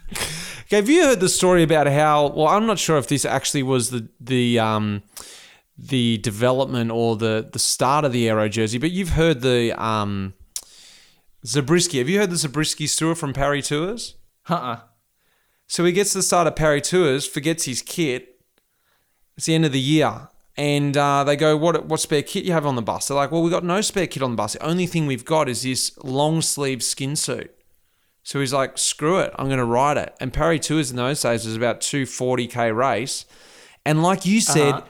Okay, 0.68 0.78
have 0.78 0.90
you 0.90 1.04
heard 1.04 1.20
the 1.20 1.30
story 1.30 1.62
about 1.62 1.86
how? 1.86 2.30
Well, 2.30 2.48
I'm 2.48 2.66
not 2.66 2.80
sure 2.80 2.98
if 2.98 3.08
this 3.08 3.24
actually 3.24 3.62
was 3.62 3.92
the 3.92 4.10
the 4.20 4.58
um, 4.58 5.04
the 5.78 6.18
development 6.18 6.90
or 6.90 7.16
the 7.16 7.48
the 7.54 7.60
start 7.60 8.04
of 8.04 8.12
the 8.12 8.28
aero 8.28 8.50
jersey, 8.50 8.80
but 8.80 8.90
you've 8.90 9.10
heard 9.10 9.42
the 9.42 9.80
um, 9.80 10.34
Zabriskie. 11.46 12.00
Have 12.00 12.10
you 12.10 12.20
heard 12.20 12.32
the 12.32 12.38
Zabriskie 12.38 12.88
story 12.88 13.16
from 13.16 13.34
Paris-Tours? 13.34 14.16
Uh-uh. 14.50 14.80
So 15.68 15.84
he 15.86 15.92
gets 15.92 16.12
to 16.12 16.20
the 16.20 16.24
start 16.24 16.48
of 16.48 16.56
Paris-Tours, 16.56 17.28
forgets 17.28 17.66
his 17.66 17.82
kit. 17.82 18.40
It's 19.38 19.46
the 19.48 19.56
end 19.56 19.66
of 19.66 19.72
the 19.72 19.80
year. 19.80 20.30
And 20.58 20.96
uh, 20.96 21.24
they 21.26 21.36
go, 21.36 21.58
what, 21.58 21.86
what 21.86 22.00
spare 22.00 22.22
kit 22.22 22.46
you 22.46 22.54
have 22.54 22.66
on 22.66 22.76
the 22.76 22.82
bus? 22.82 23.08
They're 23.08 23.18
like, 23.18 23.32
well, 23.32 23.42
we've 23.42 23.52
got 23.52 23.64
no 23.66 23.82
spare 23.82 24.08
kit 24.08 24.24
on 24.24 24.32
the 24.32 24.38
bus. 24.38 24.54
The 24.54 24.66
only 24.66 24.86
thing 24.88 25.06
we've 25.06 25.26
got 25.26 25.50
is 25.50 25.64
this 25.64 25.98
long 26.04 26.42
sleeve 26.42 26.82
skin 26.82 27.16
suit. 27.16 27.52
So 28.24 28.40
he's 28.40 28.54
like, 28.54 28.78
screw 28.78 29.20
it, 29.20 29.34
I'm 29.38 29.48
going 29.48 29.60
to 29.60 29.66
ride 29.66 29.98
it. 29.98 30.16
And 30.20 30.34
Paris-Tours 30.34 30.90
in 30.90 30.98
those 30.98 31.22
days 31.22 31.46
was 31.46 31.56
about 31.56 31.82
240k 31.82 32.76
race. 32.76 33.26
And 33.86 34.02
like 34.02 34.26
you 34.26 34.40
said, 34.42 34.74
Uh-huh. 34.76 34.86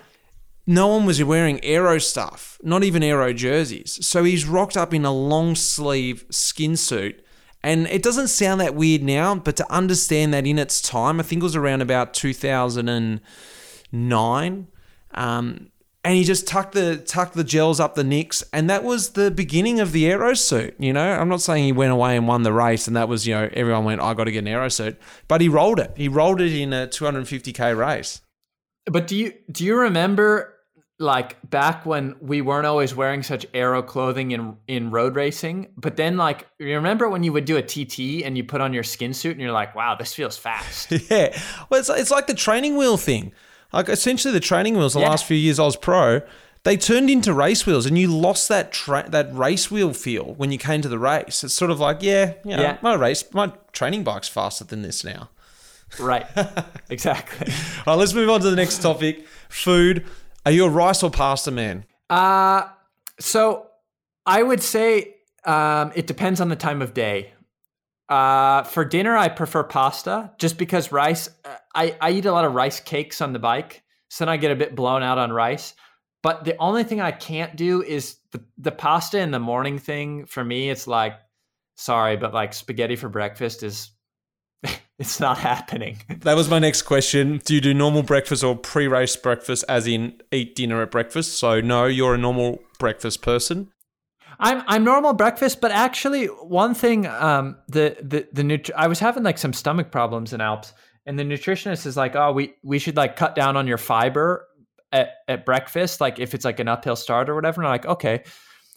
No 0.68 0.88
one 0.88 1.06
was 1.06 1.24
wearing 1.24 1.64
aero 1.64 2.00
stuff, 2.00 2.60
not 2.64 2.84
even 2.84 3.04
aero 3.04 3.32
jerseys. 3.34 4.04
So 4.06 4.24
he's 4.24 4.46
rocked 4.46 4.76
up 4.76 4.92
in 4.94 5.06
a 5.06 5.14
long 5.14 5.56
sleeve 5.56 6.26
skin 6.30 6.76
suit. 6.76 7.22
And 7.62 7.88
it 7.88 8.04
doesn't 8.04 8.28
sound 8.28 8.60
that 8.62 8.76
weird 8.76 9.02
now, 9.02 9.36
but 9.36 9.56
to 9.58 9.72
understand 9.72 10.34
that 10.34 10.46
in 10.46 10.60
its 10.60 10.82
time, 10.82 11.20
I 11.20 11.24
think 11.24 11.42
it 11.42 11.44
was 11.44 11.56
around 11.56 11.82
about 11.82 12.14
2009, 12.14 14.68
um, 15.12 15.72
and 16.04 16.16
he 16.16 16.24
just 16.24 16.48
tucked 16.48 16.74
the 16.74 16.98
tucked 16.98 17.34
the 17.34 17.44
gels 17.44 17.80
up 17.80 17.96
the 17.96 18.04
nicks, 18.04 18.44
and 18.54 18.70
that 18.70 18.84
was 18.84 19.14
the 19.14 19.32
beginning 19.32 19.80
of 19.80 19.94
the 19.94 20.06
aero 20.06 20.36
suit. 20.36 20.76
You 20.78 20.94
know, 20.94 21.14
I'm 21.14 21.28
not 21.28 21.42
saying 21.42 21.64
he 21.64 21.72
went 21.72 21.92
away 21.92 22.16
and 22.16 22.28
won 22.28 22.44
the 22.44 22.54
race, 22.54 22.86
and 22.86 22.96
that 22.96 23.10
was 23.10 23.26
you 23.26 23.34
know 23.34 23.50
everyone 23.54 23.86
went, 23.86 24.00
I 24.00 24.14
got 24.14 24.26
to 24.26 24.32
get 24.32 24.38
an 24.40 24.48
aero 24.48 24.70
suit, 24.70 25.00
but 25.28 25.42
he 25.42 25.50
rolled 25.50 25.80
it. 25.80 25.94
He 25.96 26.08
rolled 26.08 26.42
it 26.42 26.54
in 26.54 26.72
a 26.72 26.86
250k 26.86 27.76
race. 27.76 28.22
But 28.86 29.08
do 29.08 29.16
you 29.16 29.34
do 29.52 29.66
you 29.66 29.76
remember 29.76 30.55
like 30.98 31.38
back 31.50 31.86
when 31.86 32.16
we 32.22 32.40
weren't 32.42 32.66
always 32.66 32.96
wearing 32.96 33.22
such 33.22 33.46
aero 33.54 33.82
clothing 33.84 34.32
in 34.32 34.56
in 34.68 34.92
road 34.92 35.16
racing? 35.16 35.68
But 35.78 35.98
then 35.98 36.16
like 36.18 36.48
you 36.60 36.76
remember 36.76 37.10
when 37.10 37.24
you 37.24 37.34
would 37.34 37.46
do 37.46 37.58
a 37.58 37.62
TT 37.62 38.24
and 38.26 38.38
you 38.38 38.44
put 38.44 38.62
on 38.62 38.74
your 38.74 38.84
skin 38.84 39.14
suit 39.14 39.32
and 39.34 39.42
you're 39.42 39.52
like, 39.52 39.76
wow, 39.76 39.96
this 39.96 40.14
feels 40.14 40.38
fast. 40.38 40.92
yeah, 41.10 41.38
well, 41.70 41.80
it's 41.80 41.90
it's 41.90 42.12
like 42.12 42.28
the 42.28 42.34
training 42.34 42.78
wheel 42.78 42.98
thing. 42.98 43.32
Like 43.74 43.90
essentially, 43.90 44.34
the 44.34 44.40
training 44.40 44.78
wheels 44.78 44.94
the 44.94 45.02
Yeah. 45.02 45.10
last 45.10 45.26
few 45.26 45.36
years 45.36 45.60
I 45.60 45.64
was 45.66 45.76
pro, 45.76 46.22
they 46.64 46.78
turned 46.78 47.10
into 47.10 47.34
race 47.34 47.66
wheels, 47.66 47.86
and 47.86 47.98
you 47.98 48.08
lost 48.08 48.48
that 48.48 48.72
tra- 48.72 49.10
that 49.10 49.36
race 49.36 49.70
wheel 49.70 49.92
feel 49.92 50.34
when 50.36 50.52
you 50.52 50.58
came 50.58 50.82
to 50.82 50.88
the 50.88 51.00
race. 51.00 51.44
It's 51.44 51.54
sort 51.54 51.72
of 51.72 51.80
like, 51.82 51.98
yeah, 52.02 52.36
you 52.46 52.56
know, 52.56 52.62
Yeah. 52.62 52.78
my 52.82 52.94
race, 52.94 53.26
my 53.34 53.52
training 53.74 54.04
bike's 54.06 54.30
faster 54.30 54.64
than 54.64 54.82
this 54.82 55.04
now. 55.04 55.30
right. 56.00 56.26
Exactly. 56.90 57.52
All 57.86 57.94
right, 57.96 58.00
let's 58.00 58.14
move 58.14 58.30
on 58.30 58.40
to 58.42 58.50
the 58.50 58.56
next 58.56 58.82
topic: 58.82 59.26
food. 59.50 60.06
Are 60.46 60.52
you 60.52 60.66
a 60.66 60.70
rice 60.70 61.04
or 61.04 61.10
pasta 61.10 61.52
man? 61.52 61.86
Uh 62.10 62.70
so 63.20 63.68
I 64.26 64.42
would 64.42 64.62
say 64.62 65.16
um, 65.46 65.92
it 65.96 66.08
depends 66.08 66.42
on 66.42 66.50
the 66.50 66.56
time 66.56 66.82
of 66.82 66.94
day. 66.94 67.34
Uh, 68.10 68.64
for 68.64 68.86
dinner, 68.86 69.16
I 69.16 69.30
prefer 69.30 69.64
pasta 69.64 70.32
just 70.38 70.58
because 70.58 70.92
rice. 70.92 71.30
uh, 71.44 71.56
I 71.74 71.96
I 72.02 72.12
eat 72.12 72.26
a 72.26 72.32
lot 72.32 72.46
of 72.46 72.54
rice 72.54 72.80
cakes 72.80 73.22
on 73.22 73.34
the 73.34 73.40
bike, 73.40 73.84
so 74.10 74.26
then 74.26 74.32
I 74.32 74.38
get 74.38 74.52
a 74.52 74.56
bit 74.56 74.76
blown 74.76 75.02
out 75.04 75.18
on 75.18 75.32
rice. 75.32 75.74
But 76.22 76.44
the 76.44 76.58
only 76.58 76.84
thing 76.84 77.02
I 77.02 77.12
can't 77.12 77.56
do 77.56 77.84
is 77.84 78.18
the 78.32 78.44
the 78.58 78.72
pasta 78.72 79.20
in 79.20 79.32
the 79.32 79.40
morning 79.40 79.80
thing. 79.80 80.26
For 80.26 80.44
me, 80.44 80.70
it's 80.70 80.88
like, 80.88 81.14
sorry, 81.76 82.18
but 82.18 82.34
like 82.34 82.54
spaghetti 82.54 82.96
for 82.96 83.10
breakfast 83.10 83.64
is, 83.64 83.90
it's 85.00 85.20
not 85.20 85.38
happening. 85.38 85.98
That 86.26 86.36
was 86.36 86.50
my 86.50 86.60
next 86.60 86.84
question. 86.84 87.40
Do 87.46 87.54
you 87.54 87.62
do 87.62 87.74
normal 87.74 88.02
breakfast 88.02 88.44
or 88.44 88.56
pre-race 88.56 89.16
breakfast, 89.16 89.64
as 89.70 89.86
in 89.86 90.22
eat 90.32 90.56
dinner 90.56 90.82
at 90.82 90.90
breakfast? 90.90 91.38
So 91.38 91.62
no, 91.62 91.86
you're 91.86 92.16
a 92.16 92.18
normal 92.18 92.60
breakfast 92.80 93.22
person. 93.22 93.72
I'm 94.40 94.64
I'm 94.68 94.84
normal 94.84 95.14
breakfast, 95.14 95.62
but 95.62 95.72
actually 95.72 96.26
one 96.26 96.74
thing 96.74 97.06
um 97.06 97.58
the 97.68 97.96
the 98.02 98.28
the 98.34 98.44
nut- 98.44 98.72
I 98.76 98.88
was 98.88 99.00
having 99.00 99.24
like 99.24 99.38
some 99.38 99.54
stomach 99.54 99.92
problems 99.92 100.34
in 100.34 100.42
Alps 100.42 100.74
and 101.06 101.20
the 101.20 101.24
nutritionist 101.24 101.86
is 101.86 101.96
like, 101.96 102.16
"Oh, 102.16 102.32
we 102.32 102.56
we 102.64 102.80
should 102.80 102.98
like 102.98 103.16
cut 103.16 103.36
down 103.36 103.56
on 103.56 103.68
your 103.68 103.78
fiber 103.78 104.48
at 104.92 105.12
at 105.28 105.46
breakfast 105.46 106.02
like 106.02 106.20
if 106.20 106.34
it's 106.34 106.46
like 106.46 106.60
an 106.60 106.68
uphill 106.68 106.96
start 106.96 107.30
or 107.30 107.36
whatever." 107.36 107.62
And 107.62 107.68
I'm 107.68 107.74
like, 107.74 107.86
"Okay." 107.86 108.24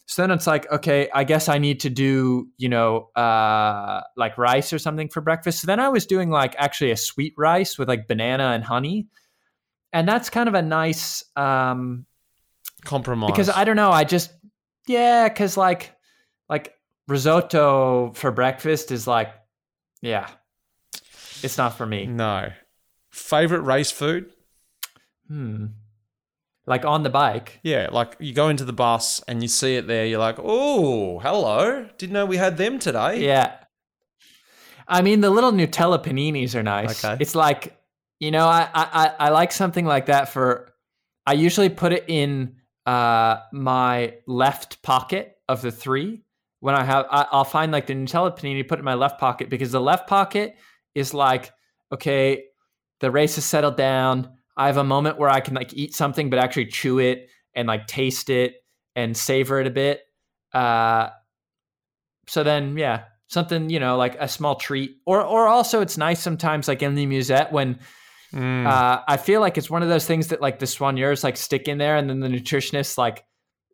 So 0.08 0.22
then 0.22 0.30
it's 0.30 0.46
like, 0.46 0.70
"Okay, 0.72 1.10
I 1.14 1.22
guess 1.24 1.50
I 1.50 1.58
need 1.58 1.80
to 1.80 1.90
do, 1.90 2.48
you 2.56 2.70
know, 2.70 3.10
uh 3.14 4.00
like 4.16 4.38
rice 4.38 4.72
or 4.72 4.78
something 4.78 5.10
for 5.10 5.20
breakfast." 5.20 5.60
So 5.60 5.66
then 5.66 5.80
I 5.80 5.90
was 5.90 6.06
doing 6.06 6.30
like 6.30 6.54
actually 6.56 6.90
a 6.90 6.96
sweet 6.96 7.34
rice 7.36 7.78
with 7.78 7.88
like 7.88 8.08
banana 8.08 8.52
and 8.54 8.64
honey. 8.64 9.06
And 9.92 10.08
that's 10.08 10.30
kind 10.30 10.48
of 10.48 10.54
a 10.54 10.62
nice 10.62 11.22
um 11.36 12.06
Compromise. 12.84 13.30
because 13.30 13.50
I 13.50 13.64
don't 13.64 13.76
know. 13.76 13.90
I 13.90 14.04
just 14.04 14.32
yeah, 14.86 15.28
because 15.28 15.58
like 15.58 15.94
like 16.48 16.72
risotto 17.06 18.12
for 18.14 18.30
breakfast 18.30 18.90
is 18.90 19.06
like 19.06 19.28
yeah, 20.00 20.28
it's 21.42 21.58
not 21.58 21.76
for 21.76 21.84
me. 21.84 22.06
no 22.06 22.50
favorite 23.10 23.60
race 23.60 23.90
food. 23.90 24.32
Hmm. 25.26 25.66
Like 26.68 26.84
on 26.84 27.02
the 27.02 27.10
bike. 27.10 27.60
Yeah, 27.62 27.88
like 27.90 28.16
you 28.20 28.32
go 28.34 28.48
into 28.50 28.64
the 28.64 28.72
bus 28.72 29.22
and 29.26 29.42
you 29.42 29.48
see 29.48 29.76
it 29.76 29.86
there, 29.86 30.04
you're 30.06 30.18
like, 30.20 30.36
oh, 30.38 31.18
hello. 31.18 31.88
Didn't 31.96 32.12
know 32.12 32.26
we 32.26 32.36
had 32.36 32.56
them 32.56 32.78
today. 32.78 33.24
Yeah. 33.24 33.54
I 34.86 35.02
mean, 35.02 35.20
the 35.20 35.30
little 35.30 35.52
Nutella 35.52 36.02
paninis 36.02 36.54
are 36.54 36.62
nice. 36.62 37.04
Okay. 37.04 37.16
It's 37.20 37.34
like 37.34 37.74
you 38.20 38.30
know, 38.32 38.46
I, 38.46 38.68
I 38.74 39.12
I- 39.18 39.28
like 39.30 39.52
something 39.52 39.84
like 39.86 40.06
that 40.06 40.28
for. 40.28 40.72
I 41.26 41.34
usually 41.34 41.68
put 41.68 41.92
it 41.92 42.04
in 42.08 42.56
uh, 42.86 43.36
my 43.52 44.14
left 44.26 44.82
pocket 44.82 45.36
of 45.48 45.60
the 45.62 45.70
three 45.70 46.22
when 46.60 46.74
I 46.74 46.84
have. 46.84 47.06
I, 47.10 47.26
I'll 47.30 47.44
find 47.44 47.70
like 47.70 47.86
the 47.86 47.94
Nutella 47.94 48.36
panini, 48.36 48.66
put 48.66 48.78
it 48.78 48.80
in 48.80 48.84
my 48.84 48.94
left 48.94 49.20
pocket 49.20 49.50
because 49.50 49.70
the 49.72 49.80
left 49.80 50.08
pocket 50.08 50.56
is 50.94 51.12
like, 51.14 51.52
okay, 51.92 52.44
the 53.00 53.10
race 53.10 53.36
has 53.36 53.44
settled 53.44 53.76
down. 53.76 54.37
I 54.58 54.66
have 54.66 54.76
a 54.76 54.84
moment 54.84 55.18
where 55.18 55.30
I 55.30 55.40
can 55.40 55.54
like 55.54 55.72
eat 55.72 55.94
something, 55.94 56.28
but 56.28 56.38
actually 56.38 56.66
chew 56.66 56.98
it 56.98 57.30
and 57.54 57.66
like 57.68 57.86
taste 57.86 58.28
it 58.28 58.56
and 58.96 59.16
savor 59.16 59.60
it 59.60 59.66
a 59.66 59.70
bit. 59.70 60.00
Uh, 60.52 61.10
so 62.26 62.42
then, 62.42 62.76
yeah, 62.76 63.04
something 63.28 63.70
you 63.70 63.80
know 63.80 63.96
like 63.96 64.16
a 64.18 64.28
small 64.28 64.56
treat, 64.56 64.96
or 65.06 65.22
or 65.22 65.46
also 65.46 65.80
it's 65.80 65.96
nice 65.96 66.20
sometimes 66.20 66.68
like 66.68 66.82
in 66.82 66.94
the 66.94 67.06
musette 67.06 67.52
when 67.52 67.78
Mm. 68.30 68.66
uh, 68.66 69.00
I 69.08 69.16
feel 69.16 69.40
like 69.40 69.56
it's 69.56 69.70
one 69.70 69.82
of 69.82 69.88
those 69.88 70.04
things 70.04 70.26
that 70.28 70.42
like 70.42 70.58
the 70.58 70.66
soigneurs 70.66 71.24
like 71.24 71.38
stick 71.38 71.66
in 71.66 71.78
there, 71.78 71.96
and 71.96 72.10
then 72.10 72.20
the 72.20 72.28
nutritionists 72.28 72.98
like 72.98 73.24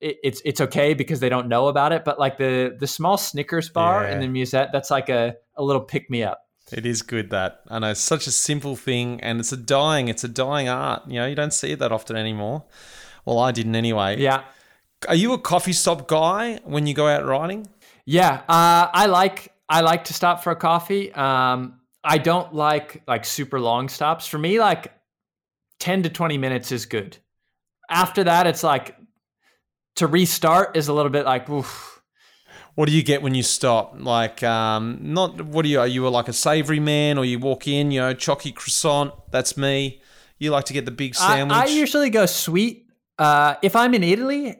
it, 0.01 0.17
it's 0.23 0.41
it's 0.45 0.61
okay 0.61 0.95
because 0.95 1.19
they 1.19 1.29
don't 1.29 1.49
know 1.49 1.67
about 1.67 1.91
it. 1.93 2.05
But 2.05 2.21
like 2.21 2.39
the 2.39 2.77
the 2.79 2.87
small 2.87 3.17
Snickers 3.17 3.69
bar 3.69 4.05
in 4.05 4.13
Yeah. 4.13 4.21
the 4.21 4.29
musette, 4.29 4.71
that's 4.73 4.93
like 4.93 5.09
a 5.09 5.35
a 5.57 5.65
little 5.65 5.83
pick 5.83 6.09
me 6.09 6.23
up. 6.23 6.39
It 6.75 6.85
is 6.85 7.03
good 7.03 7.31
that. 7.31 7.61
I 7.71 7.79
know 7.79 7.91
it's 7.93 8.01
such 8.01 8.27
a 8.27 8.31
simple 8.33 8.75
thing 8.77 9.21
and 9.21 9.39
it's 9.41 9.53
a 9.53 9.57
dying, 9.57 10.09
it's 10.09 10.25
a 10.25 10.29
dying 10.29 10.69
art. 10.69 11.03
You 11.07 11.21
know, 11.21 11.27
you 11.27 11.35
don't 11.37 11.53
see 11.53 11.71
it 11.71 11.79
that 11.79 11.93
often 11.93 12.17
anymore. 12.17 12.65
Well, 13.25 13.39
I 13.39 13.53
didn't 13.53 13.77
anyway. 13.77 14.19
Yeah, 14.21 14.43
Are 15.09 15.15
you 15.15 15.33
a 15.33 15.39
coffee 15.39 15.73
stop 15.73 16.09
guy 16.09 16.59
when 16.65 16.87
you 16.87 16.95
go 16.95 17.07
out 17.09 17.25
riding? 17.25 17.69
yeah. 18.05 18.43
Uh, 18.49 18.91
I 18.93 19.07
like 19.07 19.53
I 19.69 19.81
like 19.81 20.05
to 20.05 20.13
stop 20.15 20.43
for 20.43 20.51
a 20.51 20.57
coffee. 20.57 21.11
Um, 21.15 21.81
I 22.03 22.19
don't 22.19 22.53
like 22.55 23.03
like 23.07 23.25
super 23.25 23.59
long 23.61 23.89
stops. 23.89 24.27
For 24.27 24.39
me, 24.39 24.61
like 24.61 24.93
ten 25.79 26.03
to 26.03 26.11
twenty 26.11 26.37
minutes 26.39 26.71
is 26.73 26.85
good. 26.87 27.17
After 27.89 28.25
that, 28.25 28.47
it's 28.47 28.63
like 28.63 28.97
to 29.97 30.07
restart 30.07 30.77
is 30.77 30.89
a 30.89 30.93
little 30.93 31.11
bit 31.11 31.25
like 31.25 31.49
oof. 31.49 31.94
What 32.75 32.89
do 32.89 32.93
you 32.95 33.03
get 33.05 33.23
when 33.23 33.35
you 33.35 33.43
stop? 33.45 33.95
Like, 33.99 34.43
um, 34.43 34.99
not 35.01 35.41
what 35.43 35.63
do 35.63 35.69
you? 35.69 35.79
Are 35.81 35.87
you 35.87 36.09
like 36.09 36.29
a 36.29 36.33
savory 36.33 36.81
man, 36.81 37.19
or 37.19 37.25
you 37.25 37.39
walk 37.39 37.69
in, 37.69 37.91
you 37.91 38.01
know, 38.01 38.15
chalky 38.15 38.51
croissant? 38.53 39.13
That's 39.31 39.57
me. 39.57 40.03
You 40.39 40.51
like 40.51 40.65
to 40.65 40.73
get 40.73 40.85
the 40.85 40.91
big 40.91 41.15
sandwich. 41.15 41.57
I 41.57 41.67
usually 41.67 42.11
go 42.11 42.27
sweet. 42.27 42.87
Uh, 43.19 43.55
if 43.63 43.77
I'm 43.77 43.95
in 43.95 44.03
Italy, 44.03 44.57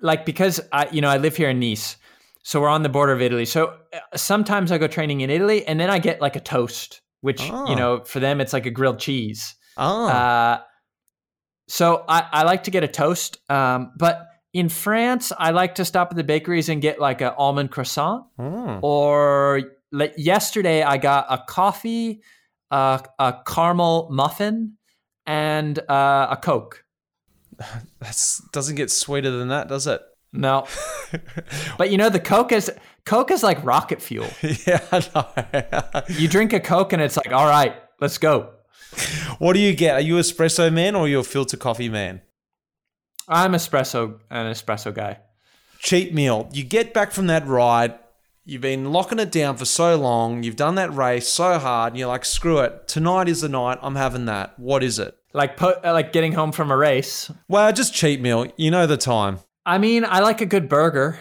like 0.00 0.24
because 0.24 0.60
I, 0.72 0.88
you 0.90 1.00
know, 1.02 1.08
I 1.10 1.18
live 1.18 1.36
here 1.36 1.50
in 1.50 1.60
Nice, 1.60 1.96
so 2.42 2.60
we're 2.62 2.68
on 2.70 2.82
the 2.82 2.88
border 2.88 3.12
of 3.12 3.20
Italy. 3.20 3.44
So 3.44 3.76
uh, 3.92 3.98
sometimes 4.16 4.72
I 4.72 4.78
go 4.78 4.86
training 4.86 5.20
in 5.20 5.28
Italy, 5.28 5.66
and 5.66 5.78
then 5.78 5.90
I 5.90 5.98
get 5.98 6.22
like 6.22 6.36
a 6.36 6.40
toast, 6.40 7.02
which 7.20 7.42
Oh. 7.52 7.68
you 7.68 7.76
know, 7.76 8.02
for 8.04 8.18
them 8.18 8.40
it's 8.40 8.54
like 8.54 8.64
a 8.64 8.70
grilled 8.70 8.98
cheese. 8.98 9.54
oh, 9.76 10.08
Uh, 10.08 10.60
so 11.68 12.04
I, 12.08 12.26
I 12.32 12.42
like 12.44 12.64
to 12.64 12.70
get 12.70 12.82
a 12.82 12.88
toast, 12.88 13.38
um, 13.50 13.92
but 13.98 14.26
in 14.52 14.68
France, 14.68 15.32
I 15.36 15.50
like 15.50 15.76
to 15.76 15.84
stop 15.84 16.10
at 16.10 16.16
the 16.16 16.24
bakeries 16.24 16.68
and 16.68 16.82
get 16.82 17.00
like 17.00 17.20
an 17.20 17.32
almond 17.36 17.70
croissant. 17.70 18.26
oh. 18.38 18.78
Or 18.82 19.62
like 19.90 20.14
yesterday, 20.16 20.82
I 20.82 20.98
got 20.98 21.26
a 21.30 21.42
coffee, 21.46 22.22
uh, 22.70 22.98
a 23.18 23.36
caramel 23.46 24.08
muffin, 24.10 24.76
and 25.26 25.78
uh, 25.90 26.28
a 26.30 26.36
Coke. 26.36 26.84
That 28.00 28.40
doesn't 28.52 28.74
get 28.74 28.90
sweeter 28.90 29.30
than 29.30 29.48
that, 29.48 29.68
does 29.68 29.86
it? 29.86 30.02
No, 30.32 30.66
but 31.78 31.90
you 31.90 31.98
know 31.98 32.08
the 32.08 32.18
Coke 32.18 32.50
is 32.50 32.72
Coke 33.04 33.30
is 33.30 33.42
like 33.42 33.62
rocket 33.64 34.00
fuel. 34.02 34.26
yeah, 34.66 34.80
I 34.90 35.04
know. 35.14 36.02
You 36.08 36.26
drink 36.26 36.52
a 36.52 36.58
Coke 36.60 36.92
and 36.92 37.02
it's 37.02 37.16
like, 37.16 37.32
all 37.32 37.46
right, 37.46 37.76
let's 38.00 38.18
go. 38.18 38.54
what 39.38 39.52
do 39.52 39.60
you 39.60 39.74
get? 39.76 39.94
Are 39.94 40.00
you 40.00 40.14
espresso 40.16 40.72
man 40.72 40.96
or 40.96 41.04
are 41.04 41.08
you 41.08 41.20
a 41.20 41.24
filter 41.24 41.56
coffee 41.56 41.88
man? 41.90 42.22
I'm 43.28 43.52
espresso 43.52 44.18
an 44.30 44.52
espresso 44.52 44.92
guy. 44.94 45.18
cheat 45.78 46.12
meal. 46.14 46.48
You 46.52 46.64
get 46.64 46.92
back 46.94 47.12
from 47.12 47.26
that 47.28 47.46
ride, 47.46 47.94
you've 48.44 48.62
been 48.62 48.92
locking 48.92 49.18
it 49.18 49.30
down 49.32 49.56
for 49.56 49.64
so 49.64 49.96
long, 49.96 50.42
you've 50.42 50.56
done 50.56 50.74
that 50.76 50.92
race 50.94 51.28
so 51.28 51.58
hard, 51.58 51.92
and 51.92 51.98
you're 51.98 52.08
like, 52.08 52.24
screw 52.24 52.58
it. 52.58 52.86
Tonight 52.88 53.28
is 53.28 53.40
the 53.40 53.48
night. 53.48 53.78
I'm 53.82 53.96
having 53.96 54.26
that. 54.26 54.58
What 54.58 54.82
is 54.82 54.98
it? 54.98 55.16
Like 55.34 55.56
put 55.56 55.84
uh, 55.84 55.92
like 55.92 56.12
getting 56.12 56.32
home 56.32 56.52
from 56.52 56.70
a 56.70 56.76
race. 56.76 57.30
Well, 57.48 57.72
just 57.72 57.94
cheat 57.94 58.20
meal. 58.20 58.46
You 58.56 58.70
know 58.70 58.86
the 58.86 58.96
time. 58.98 59.38
I 59.64 59.78
mean, 59.78 60.04
I 60.04 60.18
like 60.20 60.40
a 60.40 60.46
good 60.46 60.68
burger. 60.68 61.18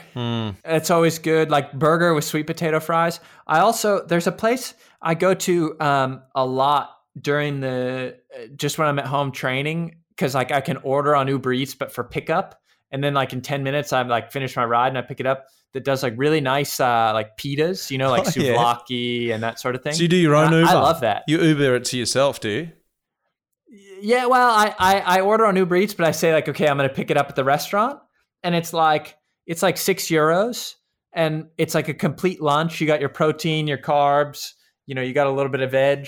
It's 0.65 0.89
always 0.89 1.20
good, 1.20 1.51
like 1.51 1.74
burger 1.74 2.13
with 2.15 2.24
sweet 2.24 2.48
potato 2.48 2.79
fries. 2.79 3.20
I 3.48 3.60
also 3.60 4.03
there's 4.03 4.25
a 4.27 4.31
place 4.31 4.74
I 5.01 5.13
go 5.13 5.34
to 5.36 5.79
um, 5.79 6.24
a 6.36 6.43
lot 6.46 6.89
during 7.20 7.60
the 7.62 8.17
uh, 8.36 8.48
just 8.55 8.77
when 8.77 8.88
I'm 8.88 8.98
at 9.00 9.05
home 9.05 9.31
training 9.31 9.98
because 10.21 10.35
like 10.35 10.51
I 10.51 10.61
can 10.61 10.77
order 10.77 11.15
on 11.15 11.27
Uber 11.27 11.51
Eats, 11.51 11.73
but 11.73 11.91
for 11.91 12.03
pickup, 12.03 12.61
and 12.91 13.03
then 13.03 13.15
like 13.15 13.33
in 13.33 13.41
ten 13.41 13.63
minutes 13.63 13.91
I'm 13.91 14.07
like 14.07 14.31
finish 14.31 14.55
my 14.55 14.63
ride 14.63 14.89
and 14.89 14.97
I 14.97 15.01
pick 15.01 15.19
it 15.19 15.25
up. 15.25 15.47
That 15.73 15.83
does 15.83 16.03
like 16.03 16.13
really 16.15 16.41
nice 16.41 16.79
uh, 16.79 17.11
like 17.13 17.37
pitas, 17.37 17.89
you 17.89 17.97
know, 17.97 18.11
like 18.11 18.27
Oh, 18.37 18.41
yeah. 18.41 19.33
and 19.33 19.41
that 19.41 19.59
sort 19.59 19.73
of 19.73 19.81
thing. 19.83 19.93
So 19.93 20.03
you 20.03 20.07
do 20.07 20.17
your 20.17 20.35
own 20.35 20.53
I- 20.53 20.59
Uber. 20.59 20.69
I 20.69 20.73
love 20.73 21.01
that. 21.01 21.23
You 21.27 21.41
Uber 21.41 21.75
it 21.77 21.85
to 21.85 21.97
yourself, 21.97 22.39
do 22.39 22.49
you? 22.49 22.71
Yeah, 24.01 24.25
well, 24.27 24.49
I, 24.49 24.75
I 24.77 24.99
I 24.99 25.21
order 25.21 25.45
on 25.45 25.55
Uber 25.55 25.75
Eats, 25.77 25.93
but 25.95 26.05
I 26.05 26.11
say 26.11 26.33
like, 26.33 26.47
okay, 26.49 26.67
I'm 26.67 26.77
gonna 26.77 26.89
pick 26.89 27.09
it 27.09 27.17
up 27.17 27.29
at 27.29 27.35
the 27.35 27.43
restaurant, 27.43 27.99
and 28.43 28.53
it's 28.53 28.73
like 28.73 29.17
it's 29.47 29.63
like 29.63 29.77
six 29.77 30.05
euros, 30.05 30.75
and 31.13 31.47
it's 31.57 31.73
like 31.73 31.87
a 31.87 31.93
complete 31.95 32.41
lunch. 32.41 32.79
You 32.79 32.85
got 32.87 32.99
your 32.99 33.09
protein, 33.09 33.67
your 33.67 33.77
carbs, 33.79 34.53
you 34.85 34.93
know, 34.93 35.01
you 35.01 35.13
got 35.13 35.25
a 35.27 35.31
little 35.31 35.51
bit 35.51 35.61
of 35.61 35.71
veg. 35.71 36.07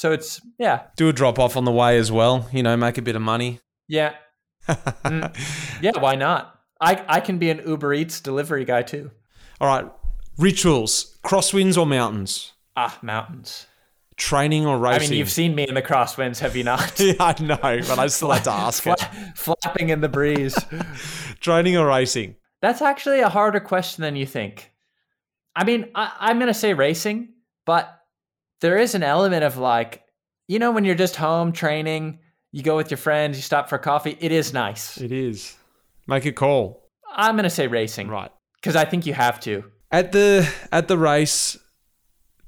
So 0.00 0.12
it's 0.12 0.40
yeah, 0.58 0.84
Do 0.96 1.10
a 1.10 1.12
drop 1.12 1.38
off 1.38 1.58
on 1.58 1.66
the 1.66 1.70
way 1.70 1.98
as 1.98 2.10
well. 2.10 2.48
You 2.52 2.62
know, 2.62 2.74
make 2.74 2.96
a 2.96 3.02
bit 3.02 3.16
of 3.16 3.20
money. 3.22 3.60
yeah, 3.86 4.14
Mm. 4.66 5.36
yeah. 5.82 5.90
Why 6.00 6.14
not? 6.14 6.58
I 6.80 7.04
I 7.06 7.20
can 7.20 7.36
be 7.36 7.50
an 7.50 7.60
Uber 7.66 7.92
Eats 7.92 8.22
delivery 8.22 8.64
guy 8.64 8.80
too. 8.80 9.10
All 9.60 9.68
right. 9.68 9.84
Rituals: 10.38 11.18
crosswinds 11.22 11.76
or 11.76 11.84
mountains? 11.84 12.52
Ah, 12.76 12.98
mountains. 13.02 13.66
Training 14.16 14.64
or 14.64 14.78
racing? 14.78 15.08
I 15.08 15.10
mean, 15.10 15.18
you've 15.18 15.30
seen 15.30 15.54
me 15.54 15.66
in 15.68 15.74
the 15.74 15.82
crosswinds, 15.82 16.38
have 16.38 16.56
you 16.56 16.64
not? 16.64 16.98
yeah, 17.00 17.12
I 17.20 17.34
know, 17.42 17.56
but 17.60 17.98
I 17.98 18.06
still 18.06 18.30
had 18.30 18.44
to 18.44 18.50
ask 18.66 18.86
it. 18.86 19.00
Flapping 19.36 19.90
in 19.90 20.00
the 20.00 20.08
breeze. 20.08 20.56
Training 21.40 21.76
or 21.76 21.86
racing? 21.86 22.36
That's 22.62 22.80
actually 22.80 23.20
a 23.20 23.28
harder 23.28 23.60
question 23.60 24.00
than 24.00 24.16
you 24.16 24.24
think. 24.24 24.72
I 25.54 25.64
mean, 25.64 25.90
I, 25.94 26.12
I'm 26.20 26.38
going 26.38 26.48
to 26.52 26.58
say 26.58 26.72
racing, 26.72 27.34
but 27.66 27.99
there 28.60 28.78
is 28.78 28.94
an 28.94 29.02
element 29.02 29.44
of 29.44 29.56
like, 29.56 30.02
you 30.48 30.58
know, 30.58 30.70
when 30.72 30.84
you're 30.84 30.94
just 30.94 31.16
home 31.16 31.52
training, 31.52 32.18
you 32.52 32.62
go 32.62 32.76
with 32.76 32.90
your 32.90 32.98
friends, 32.98 33.36
you 33.36 33.42
stop 33.42 33.68
for 33.68 33.78
coffee. 33.78 34.16
It 34.20 34.32
is 34.32 34.52
nice. 34.52 35.00
It 35.00 35.12
is. 35.12 35.56
Make 36.06 36.24
a 36.26 36.32
call. 36.32 36.88
I'm 37.12 37.34
going 37.36 37.44
to 37.44 37.50
say 37.50 37.66
racing 37.66 38.08
Right. 38.08 38.30
because 38.56 38.76
I 38.76 38.84
think 38.84 39.06
you 39.06 39.14
have 39.14 39.40
to. 39.40 39.64
At 39.92 40.12
the 40.12 40.48
at 40.70 40.86
the 40.88 40.96
race, 40.96 41.58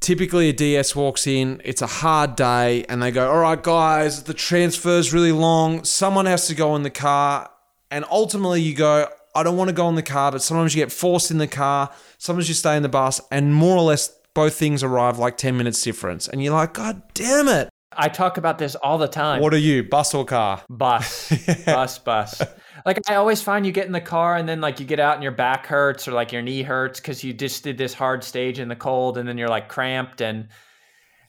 typically 0.00 0.48
a 0.48 0.52
DS 0.52 0.94
walks 0.94 1.26
in, 1.26 1.60
it's 1.64 1.82
a 1.82 1.86
hard 1.86 2.36
day, 2.36 2.84
and 2.88 3.02
they 3.02 3.10
go, 3.10 3.30
All 3.30 3.38
right, 3.40 3.60
guys, 3.60 4.24
the 4.24 4.34
transfer's 4.34 5.12
really 5.12 5.32
long. 5.32 5.84
Someone 5.84 6.26
has 6.26 6.46
to 6.48 6.54
go 6.54 6.76
in 6.76 6.82
the 6.82 6.90
car. 6.90 7.50
And 7.90 8.04
ultimately 8.10 8.62
you 8.62 8.74
go, 8.74 9.06
I 9.34 9.42
don't 9.42 9.56
want 9.56 9.68
to 9.68 9.74
go 9.74 9.88
in 9.88 9.96
the 9.96 10.02
car, 10.02 10.32
but 10.32 10.40
sometimes 10.42 10.74
you 10.74 10.82
get 10.82 10.90
forced 10.92 11.30
in 11.30 11.38
the 11.38 11.46
car, 11.46 11.90
sometimes 12.18 12.48
you 12.48 12.54
stay 12.54 12.76
in 12.76 12.82
the 12.82 12.88
bus, 12.88 13.20
and 13.30 13.54
more 13.54 13.76
or 13.76 13.82
less 13.82 14.14
both 14.34 14.54
things 14.54 14.82
arrive 14.82 15.18
like 15.18 15.36
10 15.36 15.56
minutes 15.56 15.82
difference. 15.82 16.28
And 16.28 16.42
you're 16.42 16.54
like, 16.54 16.74
God 16.74 17.02
damn 17.14 17.48
it. 17.48 17.68
I 17.94 18.08
talk 18.08 18.38
about 18.38 18.56
this 18.58 18.74
all 18.76 18.96
the 18.96 19.06
time. 19.08 19.42
What 19.42 19.52
are 19.52 19.58
you, 19.58 19.82
bus 19.84 20.14
or 20.14 20.24
car? 20.24 20.62
bus 20.70 21.30
bus 21.66 21.98
bus 21.98 22.40
like 22.86 22.98
i 23.08 23.14
always 23.16 23.42
find 23.42 23.66
you 23.66 23.70
get 23.72 23.84
in 23.86 23.92
the 23.92 24.00
car 24.00 24.34
and 24.36 24.48
then 24.48 24.60
like 24.62 24.80
you 24.80 24.86
get 24.86 24.98
out 24.98 25.14
and 25.14 25.22
your 25.22 25.30
back 25.30 25.66
hurts 25.66 26.08
or 26.08 26.12
like 26.12 26.32
your 26.32 26.40
knee 26.40 26.62
hurts 26.62 26.98
because 27.00 27.22
you 27.22 27.32
just 27.34 27.62
did 27.62 27.76
this 27.76 27.92
hard 27.92 28.24
stage 28.24 28.58
in 28.58 28.68
the 28.68 28.74
cold 28.74 29.18
and 29.18 29.28
then 29.28 29.36
you're 29.36 29.48
like 29.48 29.68
cramped 29.68 30.22
and 30.22 30.48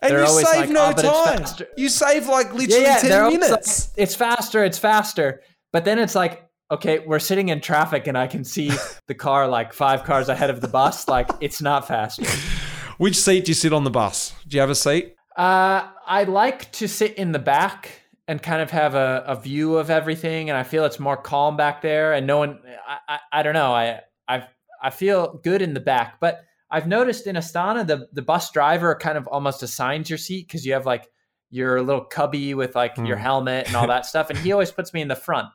And 0.01 0.13
you 0.13 0.25
save 0.27 0.43
like, 0.45 0.69
no 0.69 0.93
"Oh, 0.98 1.01
time. 1.25 1.39
faster." 1.39 1.67
You 1.77 1.89
save 1.89 2.27
like 2.29 2.53
literally 2.53 2.83
yeah 2.83 2.98
10 3.00 3.33
minutes. 3.39 3.89
like, 3.89 3.98
it's 4.01 4.15
faster 4.15 4.63
it's 4.63 4.77
faster 4.79 5.41
but 5.74 5.83
then 5.83 6.00
it's 6.00 6.15
like 6.15 6.48
okay 6.72 7.00
we're 7.00 7.19
sitting 7.19 7.50
in 7.50 7.60
traffic 7.60 8.07
and 8.07 8.17
i 8.17 8.25
can 8.25 8.43
see 8.45 8.72
the 9.07 9.13
car 9.15 9.48
like 9.50 9.74
five 9.74 10.05
cars 10.05 10.29
ahead 10.29 10.50
of 10.50 10.62
the 10.62 10.67
bus 10.69 11.10
like 11.10 11.29
it's 11.41 11.62
not 11.62 11.86
faster 11.88 12.24
Which 13.03 13.17
seat 13.17 13.43
do 13.43 13.50
you 13.50 13.53
sit 13.53 13.74
on 13.74 13.83
the 13.83 13.89
bus? 13.89 14.33
Do 14.48 14.55
you 14.55 14.62
have 14.62 14.69
a 14.69 14.75
seat? 14.75 15.17
Uh, 15.36 15.89
I 16.07 16.24
like 16.24 16.72
to 16.72 16.88
sit 16.88 17.15
in 17.15 17.33
the 17.33 17.38
back 17.38 17.91
and 18.29 18.41
kind 18.41 18.62
of 18.62 18.72
have 18.72 18.95
a, 18.95 19.25
a 19.27 19.36
view 19.36 19.75
of 19.75 19.89
everything, 19.89 20.50
and 20.50 20.57
I 20.57 20.63
feel 20.63 20.86
it's 20.86 21.01
more 21.01 21.17
calm 21.17 21.57
back 21.57 21.81
there. 21.81 22.13
And 22.13 22.25
no 22.25 22.38
one, 22.38 22.62
I, 22.88 23.00
I, 23.09 23.20
I 23.33 23.44
don't 23.44 23.55
know, 23.55 23.74
I, 23.74 24.00
I, 24.29 24.48
I 24.81 24.89
feel 24.89 25.42
good 25.44 25.61
in 25.61 25.74
the 25.74 25.81
back. 25.81 26.22
But 26.22 26.46
I've 26.72 26.87
noticed 26.87 27.27
in 27.27 27.35
Astana, 27.35 27.85
the 27.85 28.07
the 28.13 28.22
bus 28.22 28.50
driver 28.51 28.96
kind 28.96 29.18
of 29.18 29.27
almost 29.27 29.63
assigns 29.63 30.09
your 30.09 30.18
seat 30.18 30.48
because 30.48 30.66
you 30.66 30.72
have 30.72 30.85
like 30.85 31.09
your 31.50 31.81
little 31.81 32.05
cubby 32.05 32.53
with 32.53 32.74
like 32.74 32.96
your 32.96 33.18
Hmm. 33.18 33.24
helmet 33.24 33.68
and 33.68 33.75
all 33.75 33.87
that 33.87 34.05
stuff, 34.05 34.29
and 34.29 34.39
he 34.39 34.53
always 34.53 34.72
puts 34.72 34.94
me 34.94 35.01
in 35.01 35.09
the 35.09 35.16
front. 35.18 35.50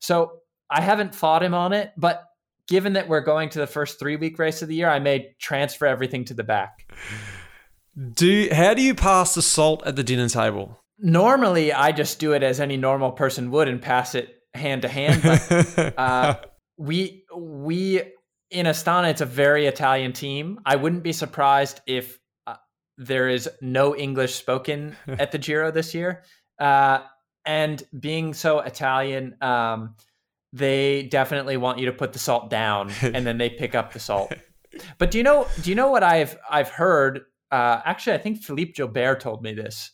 So 0.00 0.40
I 0.68 0.80
haven't 0.80 1.14
fought 1.14 1.44
him 1.44 1.54
on 1.54 1.72
it, 1.72 1.92
but 1.96 2.24
given 2.70 2.94
that 2.94 3.08
we're 3.08 3.20
going 3.20 3.50
to 3.50 3.58
the 3.58 3.66
first 3.66 3.98
three 3.98 4.16
week 4.16 4.38
race 4.38 4.62
of 4.62 4.68
the 4.68 4.76
year, 4.76 4.88
I 4.88 4.98
may 4.98 5.34
transfer 5.38 5.84
everything 5.84 6.24
to 6.26 6.34
the 6.34 6.44
back. 6.44 6.90
Do 8.14 8.48
how 8.50 8.72
do 8.72 8.80
you 8.80 8.94
pass 8.94 9.34
the 9.34 9.42
salt 9.42 9.82
at 9.84 9.96
the 9.96 10.02
dinner 10.02 10.28
table? 10.28 10.80
normally 11.00 11.72
I 11.72 11.92
just 11.92 12.18
do 12.18 12.32
it 12.32 12.42
as 12.42 12.60
any 12.60 12.76
normal 12.76 13.12
person 13.12 13.50
would 13.50 13.68
and 13.68 13.80
pass 13.80 14.14
it 14.14 14.36
hand 14.54 14.82
to 14.82 14.88
hand. 14.88 15.22
But 15.22 15.94
uh, 15.98 16.36
we 16.76 17.24
we 17.36 18.02
in 18.50 18.66
Astana, 18.66 19.10
it's 19.10 19.20
a 19.20 19.26
very 19.26 19.66
Italian 19.66 20.12
team. 20.12 20.60
I 20.64 20.76
wouldn't 20.76 21.02
be 21.02 21.12
surprised 21.12 21.80
if 21.86 22.18
uh, 22.46 22.56
there 22.98 23.28
is 23.28 23.48
no 23.60 23.96
English 23.96 24.34
spoken 24.34 24.96
at 25.06 25.32
the 25.32 25.38
Giro 25.38 25.70
this 25.70 25.94
year. 25.94 26.24
Uh, 26.58 27.00
and 27.46 27.82
being 27.98 28.34
so 28.34 28.60
Italian, 28.60 29.36
um, 29.40 29.94
they 30.52 31.04
definitely 31.04 31.56
want 31.56 31.78
you 31.78 31.86
to 31.86 31.92
put 31.92 32.12
the 32.12 32.18
salt 32.18 32.50
down, 32.50 32.90
and 33.02 33.26
then 33.26 33.38
they 33.38 33.50
pick 33.50 33.74
up 33.74 33.92
the 33.92 34.00
salt. 34.00 34.32
But 34.98 35.10
do 35.10 35.18
you 35.18 35.24
know? 35.24 35.46
Do 35.62 35.70
you 35.70 35.76
know 35.76 35.90
what 35.90 36.02
I've 36.02 36.36
I've 36.48 36.68
heard? 36.70 37.20
Uh, 37.50 37.80
actually, 37.84 38.14
I 38.14 38.18
think 38.18 38.42
Philippe 38.42 38.72
Jobert 38.72 39.20
told 39.20 39.42
me 39.42 39.52
this. 39.52 39.90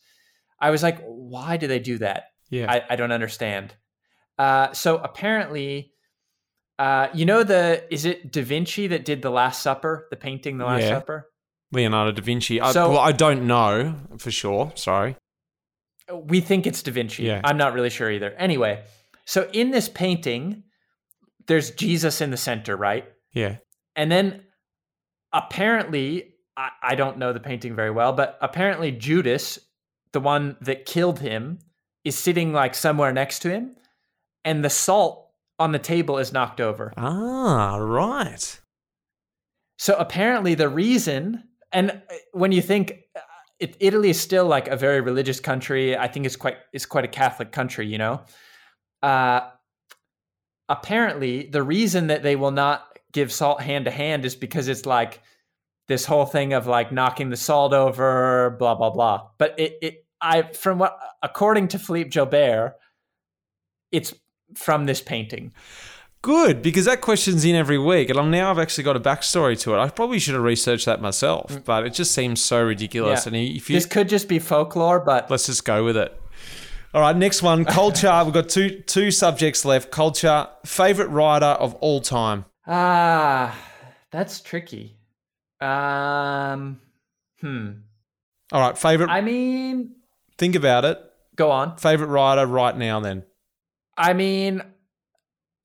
I 0.60 0.70
was 0.70 0.82
like, 0.82 1.00
why 1.04 1.56
do 1.56 1.66
they 1.66 1.78
do 1.78 1.98
that? 1.98 2.24
yeah. 2.50 2.70
I, 2.70 2.82
I 2.90 2.96
don't 2.96 3.12
understand. 3.12 3.74
Uh, 4.38 4.72
so 4.72 4.98
apparently, 4.98 5.92
uh, 6.78 7.08
you 7.14 7.24
know 7.26 7.42
the 7.42 7.82
is 7.92 8.04
it 8.04 8.30
Da 8.32 8.42
Vinci 8.42 8.86
that 8.88 9.04
did 9.04 9.22
the 9.22 9.30
Last 9.30 9.62
Supper, 9.62 10.06
the 10.10 10.16
painting, 10.16 10.58
the 10.58 10.64
Last 10.66 10.82
Yeah. 10.82 10.88
Supper? 10.90 11.28
Leonardo 11.72 12.12
da 12.12 12.22
Vinci. 12.22 12.60
I, 12.60 12.72
So- 12.72 12.90
well, 12.90 13.00
I 13.00 13.12
don't 13.12 13.46
know 13.46 13.94
for 14.18 14.30
sure. 14.30 14.72
Sorry. 14.76 15.16
We 16.12 16.40
think 16.40 16.66
it's 16.66 16.82
Da 16.82 16.92
Vinci. 16.92 17.24
Yeah. 17.24 17.40
I'm 17.42 17.56
not 17.56 17.72
really 17.72 17.90
sure 17.90 18.10
either. 18.10 18.30
Anyway, 18.32 18.84
so 19.26 19.50
in 19.52 19.72
this 19.72 19.88
painting, 19.88 20.62
there's 21.46 21.72
Jesus 21.72 22.20
in 22.20 22.30
the 22.30 22.36
center, 22.36 22.76
right? 22.76 23.04
Yeah. 23.32 23.56
And 23.96 24.10
then 24.10 24.44
apparently, 25.32 26.34
I, 26.56 26.70
I 26.82 26.94
don't 26.94 27.18
know 27.18 27.32
the 27.32 27.40
painting 27.40 27.74
very 27.74 27.90
well, 27.90 28.12
but 28.12 28.38
apparently 28.40 28.92
Judas, 28.92 29.58
the 30.12 30.20
one 30.20 30.56
that 30.60 30.86
killed 30.86 31.18
him, 31.18 31.58
is 32.04 32.16
sitting 32.16 32.52
like 32.52 32.74
somewhere 32.74 33.12
next 33.12 33.40
to 33.40 33.50
him, 33.50 33.76
and 34.44 34.64
the 34.64 34.70
salt 34.70 35.28
on 35.58 35.72
the 35.72 35.78
table 35.78 36.18
is 36.18 36.32
knocked 36.32 36.60
over. 36.60 36.92
Ah, 36.96 37.76
right. 37.76 38.60
So 39.78 39.96
apparently, 39.96 40.54
the 40.54 40.68
reason, 40.68 41.42
and 41.72 41.90
uh, 41.90 42.14
when 42.32 42.52
you 42.52 42.62
think 42.62 42.92
uh, 43.16 43.20
it, 43.58 43.76
Italy 43.80 44.10
is 44.10 44.20
still 44.20 44.46
like 44.46 44.68
a 44.68 44.76
very 44.76 45.00
religious 45.00 45.40
country, 45.40 45.96
I 45.96 46.06
think 46.06 46.26
it's 46.26 46.36
quite 46.36 46.58
it's 46.72 46.86
quite 46.86 47.04
a 47.04 47.08
Catholic 47.08 47.50
country, 47.50 47.86
you 47.86 47.98
know. 47.98 48.22
Uh, 49.02 49.40
apparently, 50.68 51.46
the 51.46 51.62
reason 51.62 52.08
that 52.08 52.22
they 52.22 52.36
will 52.36 52.50
not 52.50 52.98
give 53.12 53.32
salt 53.32 53.60
hand 53.60 53.84
to 53.86 53.90
hand 53.90 54.24
is 54.24 54.34
because 54.34 54.68
it's 54.68 54.86
like 54.86 55.20
this 55.88 56.04
whole 56.04 56.26
thing 56.26 56.52
of 56.52 56.66
like 56.66 56.92
knocking 56.92 57.30
the 57.30 57.36
salt 57.36 57.72
over, 57.72 58.56
blah 58.58 58.74
blah 58.74 58.90
blah. 58.90 59.28
But 59.38 59.58
it, 59.58 59.78
it 59.82 60.06
I 60.20 60.42
from 60.42 60.78
what 60.78 60.98
according 61.22 61.68
to 61.68 61.78
Philippe 61.78 62.10
Jobert, 62.10 62.74
it's 63.92 64.14
from 64.54 64.86
this 64.86 65.00
painting. 65.00 65.52
Good, 66.22 66.60
because 66.60 66.86
that 66.86 67.02
question's 67.02 67.44
in 67.44 67.54
every 67.54 67.78
week, 67.78 68.10
and 68.10 68.18
I'm 68.18 68.32
now 68.32 68.50
I've 68.50 68.58
actually 68.58 68.82
got 68.82 68.96
a 68.96 69.00
backstory 69.00 69.56
to 69.60 69.74
it. 69.74 69.78
I 69.78 69.88
probably 69.90 70.18
should 70.18 70.34
have 70.34 70.42
researched 70.42 70.86
that 70.86 71.00
myself, 71.00 71.60
but 71.64 71.86
it 71.86 71.90
just 71.90 72.10
seems 72.10 72.42
so 72.42 72.64
ridiculous. 72.64 73.26
Mm. 73.26 73.32
Yeah. 73.32 73.38
And 73.38 73.56
if 73.56 73.70
you 73.70 73.76
This 73.76 73.86
could 73.86 74.08
just 74.08 74.28
be 74.28 74.40
folklore, 74.40 74.98
but 74.98 75.30
let's 75.30 75.46
just 75.46 75.64
go 75.64 75.84
with 75.84 75.96
it. 75.96 76.20
All 76.96 77.02
right, 77.02 77.14
next 77.14 77.42
one, 77.42 77.66
culture. 77.66 78.22
We've 78.24 78.32
got 78.32 78.48
two 78.48 78.80
two 78.80 79.10
subjects 79.10 79.66
left. 79.66 79.90
Culture. 79.90 80.48
Favorite 80.64 81.08
rider 81.08 81.44
of 81.44 81.74
all 81.74 82.00
time. 82.00 82.46
Ah, 82.66 83.54
that's 84.10 84.40
tricky. 84.40 84.96
Um, 85.60 86.80
hmm. 87.42 87.72
All 88.50 88.62
right, 88.62 88.78
favorite. 88.78 89.10
I 89.10 89.20
mean, 89.20 89.96
think 90.38 90.54
about 90.54 90.86
it. 90.86 90.98
go 91.36 91.50
on. 91.50 91.76
Favorite 91.76 92.06
rider 92.06 92.46
right 92.46 92.74
now, 92.74 93.00
then. 93.00 93.24
I 93.98 94.14
mean, 94.14 94.62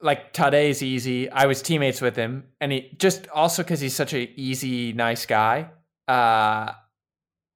like 0.02 0.34
Tadej's 0.34 0.84
easy. 0.84 1.30
I 1.30 1.46
was 1.46 1.62
teammates 1.62 2.02
with 2.02 2.18
him, 2.18 2.44
and 2.60 2.74
he 2.74 2.94
just 2.98 3.30
also 3.30 3.64
because 3.64 3.80
he's 3.80 3.96
such 3.96 4.14
a 4.14 4.38
easy, 4.38 4.92
nice 4.92 5.26
guy. 5.26 5.70
Uh, 6.10 6.74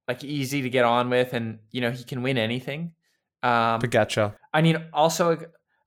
like 0.07 0.23
easy 0.23 0.61
to 0.61 0.69
get 0.69 0.85
on 0.85 1.09
with, 1.09 1.33
and 1.33 1.59
you 1.71 1.81
know 1.81 1.91
he 1.91 2.05
can 2.05 2.23
win 2.23 2.37
anything. 2.37 2.93
Um, 3.45 3.79
Pogačar. 3.81 4.33
I 4.53 4.61
mean, 4.61 4.83
also 4.93 5.37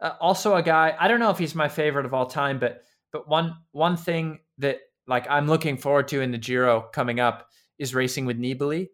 uh, 0.00 0.12
also 0.20 0.54
a 0.54 0.62
guy. 0.62 0.94
I 0.98 1.08
don't 1.08 1.20
know 1.20 1.30
if 1.30 1.38
he's 1.38 1.54
my 1.54 1.68
favorite 1.68 2.06
of 2.06 2.14
all 2.14 2.26
time, 2.26 2.58
but 2.58 2.82
but 3.12 3.28
one 3.28 3.56
one 3.72 3.96
thing 3.96 4.38
that 4.58 4.78
like 5.06 5.26
I'm 5.28 5.46
looking 5.48 5.76
forward 5.76 6.08
to 6.08 6.20
in 6.20 6.30
the 6.30 6.38
Giro 6.38 6.82
coming 6.92 7.18
up 7.20 7.48
is 7.78 7.94
racing 7.94 8.26
with 8.26 8.38
Nibali, 8.38 8.88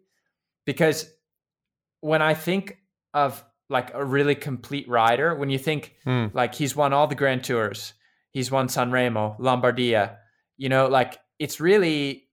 because 0.65 1.09
when 2.01 2.21
I 2.21 2.33
think 2.33 2.77
of 3.13 3.43
like 3.69 3.93
a 3.93 4.03
really 4.03 4.35
complete 4.35 4.87
rider, 4.87 5.35
when 5.35 5.49
you 5.49 5.59
think 5.59 5.95
Hmm. 6.03 6.27
like 6.33 6.55
he's 6.55 6.75
won 6.75 6.93
all 6.93 7.07
the 7.07 7.15
Grand 7.15 7.43
Tours, 7.43 7.93
he's 8.31 8.51
won 8.51 8.67
Sanremo, 8.67 9.37
Lombardia, 9.39 10.17
you 10.57 10.69
know, 10.69 10.87
like 10.87 11.17
it's 11.39 11.59
really 11.59 12.29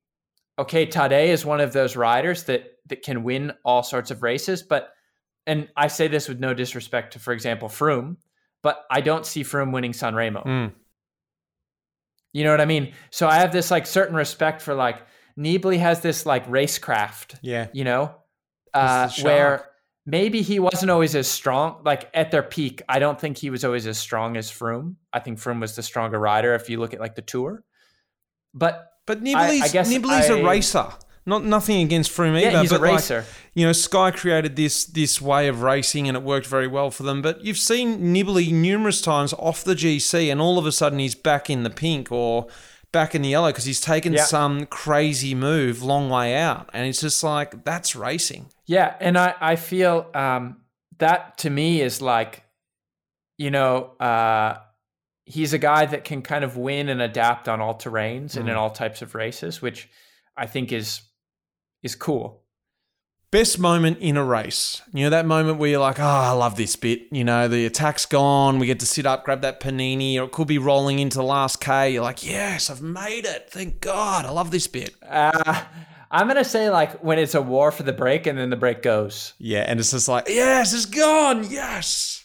okay. 0.58 0.86
Tadej 0.86 1.28
is 1.28 1.44
one 1.44 1.60
of 1.60 1.72
those 1.72 1.96
riders 1.96 2.44
that 2.44 2.64
that 2.86 3.02
can 3.02 3.22
win 3.22 3.52
all 3.64 3.82
sorts 3.82 4.10
of 4.10 4.22
races, 4.22 4.62
but 4.62 4.91
and 5.46 5.68
I 5.76 5.88
say 5.88 6.08
this 6.08 6.28
with 6.28 6.38
no 6.40 6.54
disrespect 6.54 7.14
to, 7.14 7.18
for 7.18 7.32
example, 7.32 7.68
Froome, 7.68 8.16
but 8.62 8.84
I 8.90 9.00
don't 9.00 9.26
see 9.26 9.42
Froome 9.42 9.72
winning 9.72 9.92
Sanremo. 9.92 10.44
Mm. 10.46 10.72
You 12.32 12.44
know 12.44 12.50
what 12.50 12.60
I 12.60 12.64
mean? 12.64 12.94
So 13.10 13.28
I 13.28 13.36
have 13.36 13.52
this 13.52 13.70
like 13.70 13.86
certain 13.86 14.16
respect 14.16 14.62
for 14.62 14.74
like 14.74 15.02
Nibali 15.38 15.78
has 15.78 16.00
this 16.00 16.24
like 16.24 16.46
racecraft, 16.48 17.36
Yeah. 17.42 17.68
you 17.72 17.84
know, 17.84 18.14
uh, 18.72 19.10
where 19.22 19.66
maybe 20.06 20.40
he 20.42 20.58
wasn't 20.58 20.90
always 20.90 21.14
as 21.14 21.28
strong. 21.28 21.82
Like 21.84 22.10
at 22.14 22.30
their 22.30 22.42
peak, 22.42 22.82
I 22.88 22.98
don't 23.00 23.20
think 23.20 23.36
he 23.36 23.50
was 23.50 23.64
always 23.64 23.86
as 23.86 23.98
strong 23.98 24.36
as 24.36 24.50
Froome. 24.50 24.96
I 25.12 25.20
think 25.20 25.38
Froome 25.38 25.60
was 25.60 25.76
the 25.76 25.82
stronger 25.82 26.18
rider 26.18 26.54
if 26.54 26.70
you 26.70 26.78
look 26.80 26.94
at 26.94 27.00
like 27.00 27.14
the 27.16 27.22
tour. 27.22 27.64
But 28.54 28.86
But 29.06 29.22
Nibali's, 29.22 29.62
I 29.62 29.68
guess 29.68 29.92
Nibali's 29.92 30.30
a 30.30 30.38
I- 30.38 30.50
racer. 30.50 30.88
Not 31.24 31.44
nothing 31.44 31.80
against 31.82 32.10
Froome 32.10 32.36
either. 32.36 32.50
yeah, 32.50 32.60
he's 32.62 32.72
a 32.72 32.78
but 32.80 33.08
like, 33.08 33.24
you 33.54 33.64
know, 33.64 33.72
Sky 33.72 34.10
created 34.10 34.56
this 34.56 34.84
this 34.84 35.20
way 35.20 35.46
of 35.46 35.62
racing 35.62 36.08
and 36.08 36.16
it 36.16 36.22
worked 36.22 36.46
very 36.46 36.66
well 36.66 36.90
for 36.90 37.04
them. 37.04 37.22
But 37.22 37.44
you've 37.44 37.58
seen 37.58 38.12
Nibali 38.12 38.52
numerous 38.52 39.00
times 39.00 39.32
off 39.34 39.62
the 39.62 39.74
GC 39.74 40.32
and 40.32 40.40
all 40.40 40.58
of 40.58 40.66
a 40.66 40.72
sudden 40.72 40.98
he's 40.98 41.14
back 41.14 41.48
in 41.48 41.62
the 41.62 41.70
pink 41.70 42.10
or 42.10 42.48
back 42.90 43.14
in 43.14 43.22
the 43.22 43.28
yellow 43.30 43.50
because 43.50 43.64
he's 43.64 43.80
taken 43.80 44.12
Yeah. 44.12 44.24
some 44.24 44.66
crazy 44.66 45.34
move 45.34 45.82
long 45.82 46.10
way 46.10 46.34
out. 46.36 46.68
And 46.72 46.86
it's 46.88 47.00
just 47.00 47.22
like, 47.22 47.64
that's 47.64 47.94
racing. 47.94 48.46
Yeah, 48.66 48.94
and 49.00 49.16
I 49.16 49.34
I 49.40 49.56
feel 49.56 50.10
um, 50.14 50.56
that 50.98 51.38
to 51.38 51.50
me 51.50 51.80
is 51.82 52.02
like, 52.02 52.42
you 53.38 53.50
know, 53.50 53.92
uh, 54.00 54.58
he's 55.24 55.52
a 55.52 55.58
guy 55.58 55.86
that 55.86 56.02
can 56.04 56.22
kind 56.22 56.42
of 56.44 56.56
win 56.56 56.88
and 56.88 57.00
adapt 57.00 57.48
on 57.48 57.60
all 57.60 57.74
terrains 57.74 58.36
and 58.36 58.48
in 58.48 58.56
all 58.56 58.70
types 58.70 59.02
of 59.02 59.14
races, 59.14 59.62
which 59.62 59.88
I 60.36 60.46
think 60.46 60.72
is 60.72 61.00
is 61.82 61.94
cool. 61.94 62.42
Best 63.30 63.58
moment 63.58 63.98
in 63.98 64.18
a 64.18 64.24
race. 64.24 64.82
You 64.92 65.04
know, 65.04 65.10
that 65.10 65.24
moment 65.24 65.58
where 65.58 65.70
you're 65.70 65.80
like, 65.80 65.98
oh, 65.98 66.04
I 66.04 66.32
love 66.32 66.56
this 66.56 66.76
bit. 66.76 67.06
You 67.10 67.24
know, 67.24 67.48
the 67.48 67.64
attack's 67.64 68.04
gone. 68.04 68.58
We 68.58 68.66
get 68.66 68.78
to 68.80 68.86
sit 68.86 69.06
up, 69.06 69.24
grab 69.24 69.40
that 69.40 69.58
panini, 69.58 70.18
or 70.18 70.24
it 70.24 70.32
could 70.32 70.48
be 70.48 70.58
rolling 70.58 70.98
into 70.98 71.16
the 71.16 71.24
last 71.24 71.58
K. 71.58 71.92
You're 71.94 72.02
like, 72.02 72.26
yes, 72.26 72.68
I've 72.68 72.82
made 72.82 73.24
it. 73.24 73.48
Thank 73.50 73.80
God. 73.80 74.26
I 74.26 74.30
love 74.30 74.50
this 74.50 74.66
bit. 74.66 74.94
Uh, 75.08 75.64
I'm 76.10 76.28
gonna 76.28 76.44
say 76.44 76.68
like 76.68 77.02
when 77.02 77.18
it's 77.18 77.34
a 77.34 77.40
war 77.40 77.72
for 77.72 77.84
the 77.84 77.92
break 77.94 78.26
and 78.26 78.38
then 78.38 78.50
the 78.50 78.56
break 78.56 78.82
goes. 78.82 79.32
Yeah. 79.38 79.64
And 79.66 79.80
it's 79.80 79.92
just 79.92 80.08
like, 80.08 80.28
yes, 80.28 80.74
it's 80.74 80.84
gone. 80.84 81.50
Yes. 81.50 82.22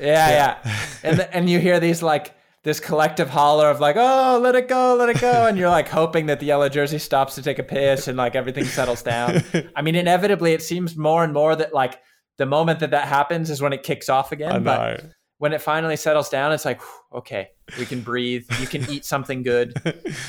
Yeah, 0.00 0.30
yeah, 0.64 0.76
and 1.02 1.18
the, 1.18 1.36
and 1.36 1.50
you 1.50 1.58
hear 1.58 1.80
these 1.80 2.02
like 2.02 2.34
this 2.68 2.80
collective 2.80 3.30
holler 3.30 3.70
of 3.70 3.80
like, 3.80 3.96
oh, 3.98 4.38
let 4.42 4.54
it 4.54 4.68
go, 4.68 4.94
let 4.94 5.08
it 5.08 5.18
go, 5.18 5.46
and 5.46 5.56
you're 5.56 5.70
like 5.70 5.88
hoping 5.88 6.26
that 6.26 6.38
the 6.38 6.44
yellow 6.44 6.68
jersey 6.68 6.98
stops 6.98 7.34
to 7.34 7.42
take 7.42 7.58
a 7.58 7.62
piss 7.62 8.08
and 8.08 8.18
like 8.18 8.34
everything 8.34 8.64
settles 8.64 9.02
down. 9.02 9.42
I 9.74 9.80
mean, 9.80 9.94
inevitably, 9.94 10.52
it 10.52 10.62
seems 10.62 10.94
more 10.94 11.24
and 11.24 11.32
more 11.32 11.56
that 11.56 11.72
like 11.72 11.98
the 12.36 12.44
moment 12.44 12.80
that 12.80 12.90
that 12.90 13.08
happens 13.08 13.48
is 13.48 13.62
when 13.62 13.72
it 13.72 13.84
kicks 13.84 14.10
off 14.10 14.32
again. 14.32 14.64
But 14.64 15.02
when 15.38 15.54
it 15.54 15.62
finally 15.62 15.96
settles 15.96 16.28
down, 16.28 16.52
it's 16.52 16.66
like, 16.66 16.82
whew, 16.82 17.18
okay, 17.20 17.48
we 17.78 17.86
can 17.86 18.02
breathe. 18.02 18.44
You 18.60 18.66
can 18.66 18.88
eat 18.90 19.06
something 19.06 19.42
good. 19.42 19.72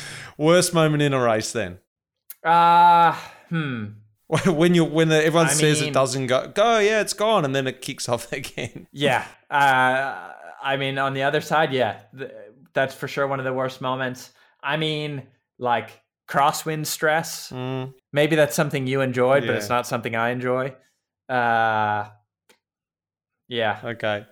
Worst 0.38 0.73
moment 0.73 1.04
in 1.04 1.12
a 1.12 1.21
race 1.21 1.52
then. 1.52 1.80
Ah, 2.45 3.34
hmm. 3.49 3.86
when 4.45 4.75
you 4.75 4.86
when 4.86 5.10
the, 5.10 5.21
everyone 5.21 5.47
I 5.47 5.54
says 5.54 5.82
mean- 5.82 5.89
it 5.89 5.93
doesn't 5.93 6.28
go, 6.28 6.47
go, 6.47 6.80
yeah, 6.80 7.02
it's 7.02 7.13
gone, 7.13 7.43
and 7.43 7.54
then 7.54 7.67
it 7.67 7.82
kicks 7.82 8.08
off 8.08 8.32
again. 8.32 8.88
Yeah. 8.93 9.25
Uh, 9.49 10.32
I 10.62 10.78
mean, 10.78 10.98
on 10.98 11.13
the 11.13 11.24
other 11.24 11.41
side, 11.41 11.74
yeah, 11.74 12.02
th- 12.17 12.32
that's 12.74 12.93
for 12.93 13.08
sure 13.08 13.28
one 13.28 13.39
of 13.39 13.45
the 13.45 13.54
worst 13.54 13.82
moments. 13.82 14.32
I 14.62 14.78
mean, 14.78 15.24
like 15.58 16.02
crosswind 16.28 16.86
stress. 16.86 17.50
Mm. 17.52 17.93
Maybe 18.13 18.36
that's 18.36 18.56
something 18.56 18.88
you 18.88 19.02
enjoyed, 19.02 19.45
but 19.45 19.56
it's 19.56 19.69
not 19.69 19.88
something 19.88 20.15
I 20.15 20.30
enjoy. 20.30 20.76
Uh, 21.28 22.10
yeah. 23.48 23.80
Okay. 23.84 24.26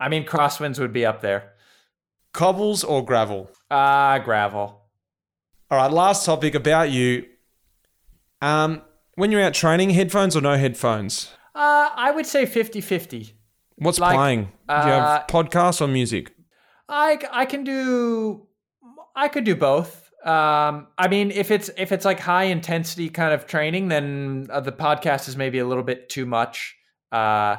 I 0.00 0.08
mean, 0.08 0.24
crosswinds 0.24 0.78
would 0.78 0.92
be 0.92 1.06
up 1.06 1.20
there. 1.20 1.52
Cobbles 2.32 2.82
or 2.82 3.04
gravel? 3.04 3.50
Ah, 3.70 4.18
gravel. 4.18 4.80
All 5.70 5.78
right, 5.78 5.90
last 5.90 6.26
topic 6.26 6.54
about 6.54 6.90
you. 6.90 7.24
Um, 8.40 8.82
when 9.14 9.30
you're 9.30 9.42
out 9.42 9.54
training, 9.54 9.90
headphones 9.90 10.36
or 10.36 10.40
no 10.40 10.56
headphones? 10.56 11.32
Uh, 11.54 11.90
I 11.94 12.10
would 12.10 12.26
say 12.26 12.46
50 12.46 12.80
50. 12.80 13.34
What's 13.76 13.98
Like, 13.98 14.14
playing? 14.16 14.40
Do 14.42 14.74
you 14.74 14.92
have 14.92 15.22
uh, 15.22 15.24
podcasts 15.28 15.80
or 15.80 15.88
music? 15.88 16.34
I, 16.88 17.18
I 17.30 17.46
can 17.46 17.64
do 17.64 18.46
I 19.14 19.28
could 19.28 19.44
do 19.44 19.56
both. 19.56 20.10
Um, 20.24 20.88
I 20.96 21.08
mean, 21.08 21.30
if 21.30 21.50
it's 21.50 21.70
if 21.76 21.92
it's 21.92 22.04
like 22.04 22.20
high 22.20 22.44
intensity 22.44 23.08
kind 23.08 23.34
of 23.34 23.46
training, 23.46 23.88
then 23.88 24.46
uh, 24.50 24.60
the 24.60 24.72
podcast 24.72 25.28
is 25.28 25.36
maybe 25.36 25.58
a 25.58 25.66
little 25.66 25.82
bit 25.82 26.08
too 26.08 26.26
much 26.26 26.76
uh, 27.10 27.56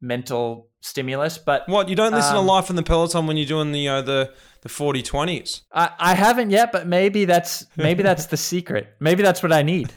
mental 0.00 0.68
stimulus. 0.80 1.38
But 1.38 1.68
What 1.68 1.88
you 1.88 1.94
don't 1.94 2.12
listen 2.12 2.36
um, 2.36 2.44
to 2.44 2.52
Life 2.52 2.70
in 2.70 2.76
the 2.76 2.82
Peloton 2.82 3.26
when 3.26 3.36
you're 3.36 3.46
doing 3.46 3.72
the 3.72 3.88
uh, 3.88 4.02
the 4.02 4.34
the 4.62 4.68
40 4.68 5.02
20s? 5.02 5.62
I, 5.72 5.90
I 5.98 6.14
haven't 6.14 6.50
yet. 6.50 6.72
But 6.72 6.86
maybe 6.86 7.24
that's 7.24 7.66
maybe 7.76 8.02
that's 8.02 8.26
the 8.26 8.36
secret. 8.36 8.94
Maybe 9.00 9.22
that's 9.22 9.42
what 9.42 9.52
I 9.52 9.62
need. 9.62 9.92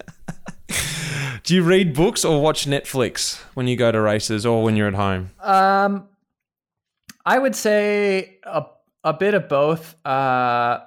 Do 1.46 1.54
you 1.54 1.62
read 1.62 1.94
books 1.94 2.26
or 2.26 2.42
watch 2.42 2.66
Netflix 2.66 3.40
when 3.54 3.68
you 3.68 3.78
go 3.78 3.92
to 3.92 4.02
races 4.02 4.48
or 4.48 4.64
when 4.64 4.76
you're 4.76 4.88
at 4.88 4.96
home? 4.96 5.30
Um, 5.40 6.10
I 7.24 7.38
would 7.38 7.56
say 7.56 8.40
a 8.44 8.66
a 9.04 9.14
bit 9.14 9.36
of 9.36 9.48
both. 9.48 9.96
Uh, 10.04 10.80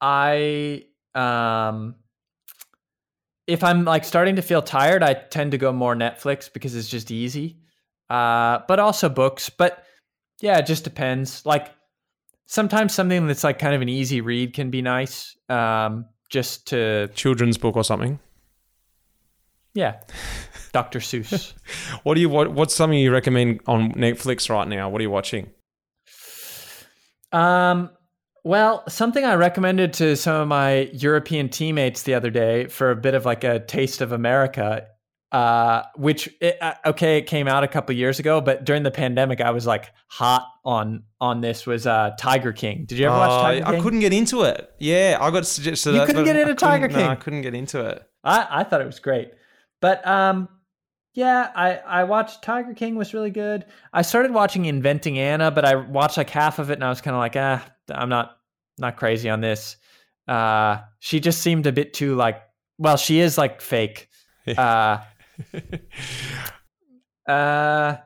I 0.00 0.86
um, 1.14 1.96
if 3.46 3.62
I'm 3.62 3.84
like 3.84 4.04
starting 4.04 4.36
to 4.36 4.42
feel 4.42 4.62
tired, 4.62 5.02
I 5.02 5.12
tend 5.12 5.52
to 5.52 5.58
go 5.58 5.72
more 5.72 5.94
Netflix 5.94 6.50
because 6.50 6.74
it's 6.74 6.88
just 6.88 7.10
easy. 7.10 7.58
Uh, 8.08 8.60
but 8.66 8.80
also 8.80 9.10
books. 9.10 9.50
But 9.50 9.84
yeah, 10.40 10.56
it 10.56 10.64
just 10.64 10.84
depends. 10.84 11.44
Like 11.44 11.70
sometimes 12.46 12.94
something 12.94 13.26
that's 13.26 13.44
like 13.44 13.58
kind 13.58 13.74
of 13.74 13.82
an 13.82 13.90
easy 13.90 14.22
read 14.22 14.54
can 14.54 14.70
be 14.70 14.80
nice. 14.80 15.36
Um, 15.50 16.06
just 16.30 16.68
to 16.68 17.08
Children's 17.08 17.58
book 17.58 17.76
or 17.76 17.84
something? 17.84 18.18
Yeah, 19.74 20.00
Dr. 20.72 20.98
Seuss. 21.00 21.52
What 22.02 22.14
do 22.14 22.20
you 22.20 22.28
what, 22.28 22.52
what's 22.52 22.74
something 22.74 22.98
you 22.98 23.12
recommend 23.12 23.60
on 23.66 23.92
Netflix 23.92 24.50
right 24.50 24.66
now? 24.66 24.88
What 24.88 25.00
are 25.00 25.04
you 25.04 25.10
watching? 25.10 25.50
Um, 27.32 27.90
well, 28.44 28.82
something 28.88 29.24
I 29.24 29.34
recommended 29.34 29.92
to 29.94 30.16
some 30.16 30.34
of 30.42 30.48
my 30.48 30.90
European 30.92 31.48
teammates 31.48 32.02
the 32.02 32.14
other 32.14 32.30
day 32.30 32.66
for 32.66 32.90
a 32.90 32.96
bit 32.96 33.14
of 33.14 33.24
like 33.24 33.44
a 33.44 33.60
taste 33.60 34.00
of 34.00 34.12
America, 34.12 34.86
uh, 35.30 35.82
which 35.94 36.28
it, 36.40 36.60
uh, 36.60 36.74
okay, 36.86 37.18
it 37.18 37.26
came 37.26 37.46
out 37.46 37.62
a 37.64 37.68
couple 37.68 37.94
years 37.94 38.18
ago, 38.18 38.40
but 38.40 38.64
during 38.64 38.82
the 38.82 38.90
pandemic, 38.90 39.40
I 39.40 39.50
was 39.52 39.66
like 39.66 39.92
hot 40.08 40.46
on 40.64 41.04
on 41.20 41.40
this. 41.40 41.66
Was 41.66 41.86
uh, 41.86 42.10
Tiger 42.18 42.52
King? 42.52 42.84
Did 42.84 42.98
you 42.98 43.06
ever 43.06 43.16
watch 43.16 43.30
Oh, 43.30 43.42
Tiger 43.42 43.64
King? 43.64 43.74
I 43.74 43.80
couldn't 43.80 44.00
get 44.00 44.12
into 44.12 44.42
it. 44.42 44.70
Yeah, 44.78 45.18
I 45.20 45.30
got 45.30 45.46
suggested. 45.46 45.92
You 45.92 45.98
that, 45.98 46.06
couldn't 46.06 46.24
get 46.24 46.36
into 46.36 46.54
Tiger 46.54 46.88
No, 46.88 46.94
King? 46.96 47.06
I 47.06 47.14
couldn't 47.14 47.42
get 47.42 47.54
into 47.54 47.86
it. 47.86 48.02
I 48.24 48.46
I 48.50 48.64
thought 48.64 48.80
it 48.80 48.86
was 48.86 48.98
great, 48.98 49.30
but 49.82 50.06
um. 50.06 50.48
Yeah, 51.14 51.52
I, 51.54 51.76
I 51.76 52.04
watched 52.04 52.40
Tiger 52.42 52.72
King 52.72 52.94
was 52.94 53.12
really 53.12 53.30
good. 53.30 53.66
I 53.92 54.00
started 54.00 54.32
watching 54.32 54.64
Inventing 54.64 55.18
Anna, 55.18 55.50
but 55.50 55.62
I 55.62 55.74
watched 55.74 56.16
like 56.16 56.30
half 56.30 56.58
of 56.58 56.70
it 56.70 56.72
and 56.72 56.82
I 56.82 56.88
was 56.88 57.02
kind 57.02 57.14
of 57.14 57.18
like, 57.18 57.36
ah, 57.36 57.62
I'm 57.90 58.08
not 58.08 58.38
not 58.78 58.96
crazy 58.96 59.28
on 59.28 59.42
this. 59.42 59.76
Uh, 60.26 60.78
she 61.00 61.20
just 61.20 61.42
seemed 61.42 61.66
a 61.66 61.72
bit 61.72 61.92
too 61.92 62.14
like, 62.14 62.40
well, 62.78 62.96
she 62.96 63.20
is 63.20 63.38
like 63.38 63.60
fake. 63.60 64.08
Uh, 64.58 64.98
uh, 67.28 67.96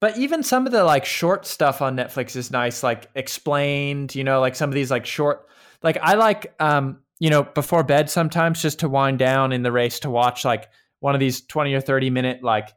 but 0.00 0.16
even 0.16 0.42
some 0.42 0.64
of 0.66 0.72
the 0.72 0.82
like 0.82 1.04
short 1.04 1.46
stuff 1.46 1.82
on 1.82 1.96
Netflix 1.96 2.34
is 2.36 2.50
nice, 2.50 2.82
like 2.82 3.10
explained. 3.14 4.14
You 4.14 4.24
know, 4.24 4.40
like 4.40 4.56
some 4.56 4.70
of 4.70 4.74
these 4.74 4.90
like 4.90 5.04
short, 5.04 5.46
like 5.82 5.98
I 6.00 6.14
like 6.14 6.54
um, 6.58 7.00
you 7.20 7.28
know, 7.28 7.42
before 7.42 7.84
bed 7.84 8.08
sometimes 8.08 8.62
just 8.62 8.80
to 8.80 8.88
wind 8.88 9.18
down 9.18 9.52
in 9.52 9.62
the 9.62 9.70
race 9.70 10.00
to 10.00 10.10
watch 10.10 10.44
like 10.44 10.70
one 11.02 11.14
of 11.14 11.20
these 11.20 11.40
twenty 11.46 11.74
or 11.74 11.80
thirty 11.80 12.10
minute 12.10 12.42
like 12.42 12.68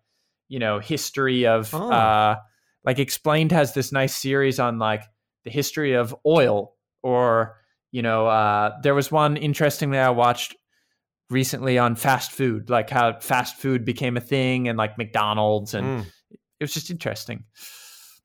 you 0.49 0.59
know 0.59 0.79
history 0.79 1.45
of 1.47 1.73
Oh. 1.73 1.91
uh, 1.91 2.35
like 2.83 2.99
explained 2.99 3.51
has 3.51 3.73
this 3.73 3.91
nice 3.91 4.15
series 4.15 4.59
on 4.59 4.79
like 4.79 5.03
the 5.43 5.51
history 5.51 5.93
of 5.93 6.15
oil 6.25 6.75
or 7.03 7.57
you 7.91 8.01
know 8.01 8.27
uh, 8.27 8.71
there 8.81 8.95
was 8.95 9.11
one 9.11 9.37
interestingly 9.37 9.97
I 9.99 10.09
watched 10.09 10.55
recently 11.31 11.77
on 11.79 11.95
fast 11.95 12.31
food, 12.31 12.69
like 12.69 12.89
how 12.89 13.19
fast 13.19 13.57
food 13.57 13.83
became 13.85 14.15
a 14.17 14.21
thing 14.21 14.67
and 14.67 14.77
like 14.77 14.97
McDonald's 14.97 15.73
and 15.73 15.85
Mm. 16.03 16.05
it 16.31 16.63
was 16.63 16.73
just 16.73 16.89
interesting. 16.91 17.43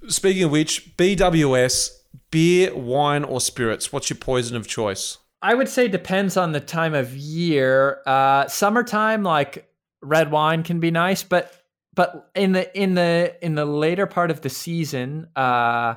Speaking 0.08 0.44
of 0.44 0.50
which, 0.50 0.96
BWS, 0.96 1.90
beer, 2.30 2.74
wine, 2.74 3.24
or 3.24 3.40
spirits, 3.40 3.92
what's 3.92 4.08
your 4.10 4.16
poison 4.18 4.56
of 4.56 4.66
choice? 4.66 5.18
I 5.42 5.54
would 5.54 5.68
say 5.68 5.88
depends 5.88 6.36
on 6.36 6.52
the 6.52 6.60
time 6.60 6.94
of 6.94 7.14
year. 7.16 8.00
Uh, 8.06 8.46
summertime, 8.48 9.22
like 9.22 9.69
red 10.02 10.30
wine 10.30 10.62
can 10.62 10.80
be 10.80 10.90
nice, 10.90 11.22
but 11.22 11.52
but 11.94 12.30
in 12.34 12.52
the 12.52 12.78
in 12.78 12.94
the 12.94 13.34
in 13.42 13.54
the 13.54 13.64
later 13.64 14.06
part 14.06 14.30
of 14.30 14.40
the 14.40 14.48
season, 14.48 15.28
uh, 15.36 15.94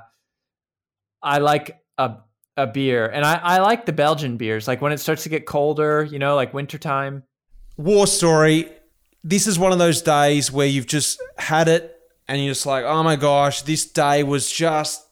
I 1.21 1.37
like 1.37 1.79
a 1.97 2.17
a 2.57 2.67
beer, 2.67 3.05
and 3.05 3.25
I, 3.25 3.35
I 3.35 3.59
like 3.59 3.85
the 3.85 3.93
Belgian 3.93 4.37
beers. 4.37 4.67
Like 4.67 4.81
when 4.81 4.91
it 4.91 4.99
starts 4.99 5.23
to 5.23 5.29
get 5.29 5.45
colder, 5.45 6.03
you 6.03 6.19
know, 6.19 6.35
like 6.35 6.53
wintertime. 6.53 7.23
War 7.77 8.05
story. 8.05 8.69
this 9.23 9.47
is 9.47 9.57
one 9.57 9.71
of 9.71 9.79
those 9.79 10.01
days 10.01 10.51
where 10.51 10.67
you've 10.67 10.85
just 10.85 11.19
had 11.37 11.67
it 11.67 11.97
and 12.27 12.43
you're 12.43 12.53
just 12.53 12.65
like, 12.65 12.83
oh 12.85 13.03
my 13.03 13.15
gosh, 13.15 13.61
this 13.63 13.85
day 13.85 14.23
was 14.23 14.51
just 14.51 15.07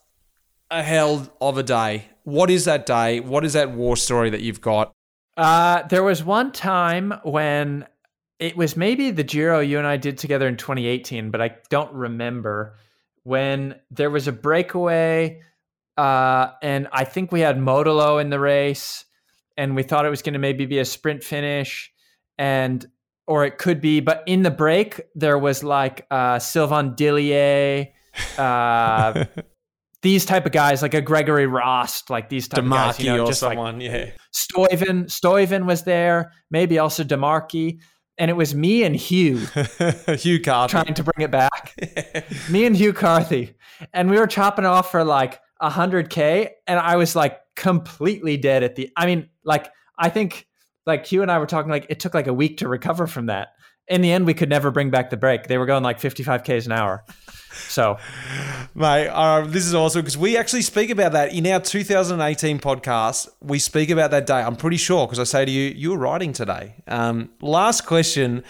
a 0.70 0.82
hell 0.82 1.32
of 1.40 1.58
a 1.58 1.62
day. 1.62 2.06
What 2.24 2.50
is 2.50 2.64
that 2.66 2.86
day? 2.86 3.20
What 3.20 3.44
is 3.44 3.54
that 3.54 3.72
war 3.72 3.96
story 3.96 4.30
that 4.30 4.40
you've 4.40 4.60
got? 4.60 4.92
Uh, 5.36 5.82
there 5.88 6.04
was 6.04 6.22
one 6.22 6.52
time 6.52 7.14
when 7.24 7.86
it 8.42 8.56
was 8.56 8.76
maybe 8.76 9.12
the 9.12 9.22
Giro 9.22 9.60
you 9.60 9.78
and 9.78 9.86
I 9.86 9.96
did 9.96 10.18
together 10.18 10.48
in 10.48 10.56
2018, 10.56 11.30
but 11.30 11.40
I 11.40 11.52
don't 11.70 11.92
remember 11.94 12.74
when 13.22 13.76
there 13.92 14.10
was 14.10 14.26
a 14.26 14.32
breakaway. 14.32 15.42
Uh, 15.96 16.48
and 16.60 16.88
I 16.90 17.04
think 17.04 17.30
we 17.30 17.38
had 17.38 17.56
Modolo 17.56 18.20
in 18.20 18.30
the 18.30 18.40
race, 18.40 19.04
and 19.56 19.76
we 19.76 19.84
thought 19.84 20.06
it 20.06 20.10
was 20.10 20.22
going 20.22 20.32
to 20.32 20.40
maybe 20.40 20.66
be 20.66 20.80
a 20.80 20.84
sprint 20.84 21.22
finish, 21.22 21.92
and 22.36 22.84
or 23.28 23.44
it 23.44 23.58
could 23.58 23.80
be. 23.80 24.00
But 24.00 24.24
in 24.26 24.42
the 24.42 24.50
break, 24.50 25.00
there 25.14 25.38
was 25.38 25.62
like 25.62 26.04
uh, 26.10 26.40
Sylvain 26.40 26.96
Dillier, 26.96 27.92
uh, 28.38 29.24
these 30.02 30.24
type 30.24 30.46
of 30.46 30.52
guys, 30.52 30.82
like 30.82 30.94
a 30.94 31.00
Gregory 31.00 31.46
Rast, 31.46 32.10
like 32.10 32.28
these 32.28 32.48
type 32.48 32.64
of 32.64 32.70
guys, 32.70 32.98
you 32.98 33.14
know, 33.14 33.22
or 33.22 33.26
just 33.28 33.38
someone, 33.38 33.78
like 33.78 33.88
yeah. 33.88 34.10
Stuyven, 34.34 35.04
Stuyven 35.04 35.64
was 35.64 35.84
there, 35.84 36.32
maybe 36.50 36.80
also 36.80 37.04
De 37.04 37.16
Marchi, 37.16 37.78
and 38.18 38.30
it 38.30 38.34
was 38.34 38.54
me 38.54 38.84
and 38.84 38.94
Hugh 38.94 39.38
Hugh 40.08 40.40
Carthy. 40.40 40.70
trying 40.70 40.94
to 40.94 41.04
bring 41.04 41.24
it 41.24 41.30
back. 41.30 41.74
me 42.50 42.64
and 42.66 42.76
Hugh 42.76 42.92
Carthy, 42.92 43.54
and 43.92 44.10
we 44.10 44.18
were 44.18 44.26
chopping 44.26 44.64
off 44.64 44.90
for 44.90 45.04
like 45.04 45.40
hundred 45.60 46.10
k, 46.10 46.50
and 46.66 46.78
I 46.78 46.96
was 46.96 47.14
like 47.14 47.38
completely 47.56 48.36
dead 48.36 48.62
at 48.62 48.74
the. 48.76 48.90
I 48.96 49.06
mean, 49.06 49.28
like 49.44 49.68
I 49.98 50.08
think 50.08 50.46
like 50.86 51.06
Hugh 51.06 51.22
and 51.22 51.30
I 51.30 51.38
were 51.38 51.46
talking 51.46 51.70
like 51.70 51.86
it 51.88 52.00
took 52.00 52.14
like 52.14 52.26
a 52.26 52.34
week 52.34 52.58
to 52.58 52.68
recover 52.68 53.06
from 53.06 53.26
that. 53.26 53.48
In 53.88 54.00
the 54.00 54.12
end, 54.12 54.26
we 54.26 54.34
could 54.34 54.48
never 54.48 54.70
bring 54.70 54.90
back 54.90 55.10
the 55.10 55.16
break. 55.16 55.48
They 55.48 55.58
were 55.58 55.66
going 55.66 55.82
like 55.82 55.98
55 55.98 56.44
k's 56.44 56.66
an 56.66 56.72
hour. 56.72 57.04
So, 57.52 57.98
Mate, 58.74 59.08
uh, 59.08 59.42
this 59.42 59.66
is 59.66 59.74
awesome 59.74 60.02
because 60.02 60.16
we 60.16 60.36
actually 60.36 60.62
speak 60.62 60.90
about 60.90 61.12
that 61.12 61.34
in 61.34 61.46
our 61.46 61.60
2018 61.60 62.58
podcast. 62.60 63.28
We 63.40 63.58
speak 63.58 63.90
about 63.90 64.10
that 64.12 64.26
day. 64.26 64.40
I'm 64.40 64.56
pretty 64.56 64.76
sure 64.76 65.06
because 65.06 65.18
I 65.18 65.24
say 65.24 65.44
to 65.44 65.50
you, 65.50 65.70
you 65.70 65.90
were 65.90 65.98
riding 65.98 66.32
today. 66.32 66.76
Um, 66.86 67.30
last 67.40 67.86
question. 67.86 68.44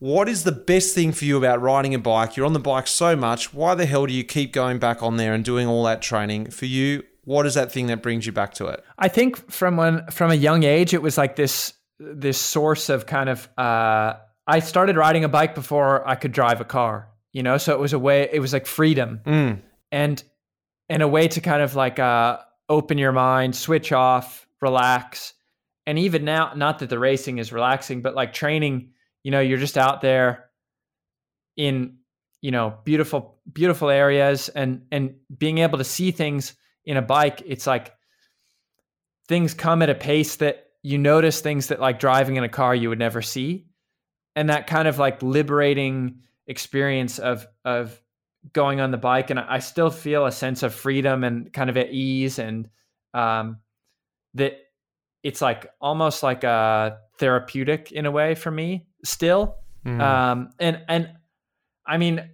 What 0.00 0.28
is 0.28 0.44
the 0.44 0.52
best 0.52 0.94
thing 0.94 1.10
for 1.10 1.24
you 1.24 1.36
about 1.36 1.60
riding 1.60 1.92
a 1.92 1.98
bike? 1.98 2.36
You're 2.36 2.46
on 2.46 2.52
the 2.52 2.60
bike 2.60 2.86
so 2.86 3.16
much. 3.16 3.52
Why 3.52 3.74
the 3.74 3.84
hell 3.84 4.06
do 4.06 4.12
you 4.12 4.22
keep 4.22 4.52
going 4.52 4.78
back 4.78 5.02
on 5.02 5.16
there 5.16 5.34
and 5.34 5.44
doing 5.44 5.66
all 5.66 5.82
that 5.84 6.02
training? 6.02 6.50
For 6.50 6.66
you, 6.66 7.02
what 7.24 7.46
is 7.46 7.54
that 7.54 7.72
thing 7.72 7.88
that 7.88 8.00
brings 8.00 8.24
you 8.24 8.30
back 8.30 8.54
to 8.54 8.66
it? 8.66 8.84
I 8.96 9.08
think 9.08 9.50
from 9.50 9.76
when 9.76 10.06
from 10.06 10.30
a 10.30 10.36
young 10.36 10.62
age, 10.62 10.94
it 10.94 11.02
was 11.02 11.18
like 11.18 11.34
this 11.34 11.72
this 11.98 12.38
source 12.38 12.88
of 12.88 13.06
kind 13.06 13.28
of. 13.28 13.48
Uh, 13.58 14.14
I 14.48 14.60
started 14.60 14.96
riding 14.96 15.24
a 15.24 15.28
bike 15.28 15.54
before 15.54 16.06
I 16.08 16.14
could 16.14 16.32
drive 16.32 16.60
a 16.60 16.64
car, 16.64 17.08
you 17.32 17.42
know. 17.42 17.58
So 17.58 17.72
it 17.74 17.78
was 17.78 17.92
a 17.92 17.98
way. 17.98 18.28
It 18.32 18.40
was 18.40 18.52
like 18.52 18.66
freedom, 18.66 19.20
Mm. 19.24 19.60
and 19.92 20.22
and 20.88 21.02
a 21.02 21.08
way 21.08 21.28
to 21.28 21.40
kind 21.40 21.62
of 21.62 21.76
like 21.76 21.98
uh, 21.98 22.38
open 22.68 22.96
your 22.98 23.12
mind, 23.12 23.54
switch 23.54 23.92
off, 23.92 24.48
relax. 24.62 25.34
And 25.86 25.98
even 25.98 26.24
now, 26.24 26.52
not 26.56 26.78
that 26.80 26.88
the 26.88 26.98
racing 26.98 27.38
is 27.38 27.52
relaxing, 27.52 28.02
but 28.02 28.14
like 28.14 28.32
training, 28.32 28.92
you 29.22 29.30
know, 29.30 29.40
you're 29.40 29.58
just 29.58 29.76
out 29.78 30.00
there 30.00 30.46
in 31.56 31.98
you 32.40 32.50
know 32.50 32.78
beautiful 32.84 33.40
beautiful 33.52 33.90
areas 33.90 34.48
and 34.50 34.82
and 34.92 35.14
being 35.36 35.58
able 35.58 35.76
to 35.78 35.84
see 35.84 36.10
things 36.12 36.54
in 36.84 36.96
a 36.96 37.02
bike 37.02 37.42
it's 37.44 37.66
like 37.66 37.92
things 39.26 39.54
come 39.54 39.82
at 39.82 39.90
a 39.90 39.94
pace 39.94 40.36
that 40.36 40.66
you 40.84 40.96
notice 40.98 41.40
things 41.40 41.66
that 41.66 41.80
like 41.80 41.98
driving 41.98 42.36
in 42.36 42.44
a 42.44 42.48
car 42.48 42.76
you 42.76 42.88
would 42.88 42.98
never 42.98 43.20
see 43.20 43.66
and 44.38 44.50
that 44.50 44.68
kind 44.68 44.86
of 44.86 44.98
like 45.00 45.20
liberating 45.20 46.20
experience 46.46 47.18
of 47.18 47.46
of 47.64 48.00
going 48.52 48.80
on 48.80 48.92
the 48.92 48.96
bike 48.96 49.30
and 49.30 49.40
i 49.40 49.58
still 49.58 49.90
feel 49.90 50.26
a 50.26 50.32
sense 50.32 50.62
of 50.62 50.72
freedom 50.72 51.24
and 51.24 51.52
kind 51.52 51.68
of 51.68 51.76
at 51.76 51.90
ease 51.92 52.38
and 52.38 52.68
um 53.14 53.58
that 54.34 54.52
it's 55.24 55.42
like 55.42 55.68
almost 55.80 56.22
like 56.22 56.44
a 56.44 56.98
therapeutic 57.18 57.90
in 57.90 58.06
a 58.06 58.10
way 58.10 58.34
for 58.34 58.50
me 58.50 58.86
still 59.04 59.56
Mm. 59.86 60.00
um 60.00 60.50
and 60.58 60.80
and 60.88 61.08
i 61.86 61.98
mean 61.98 62.28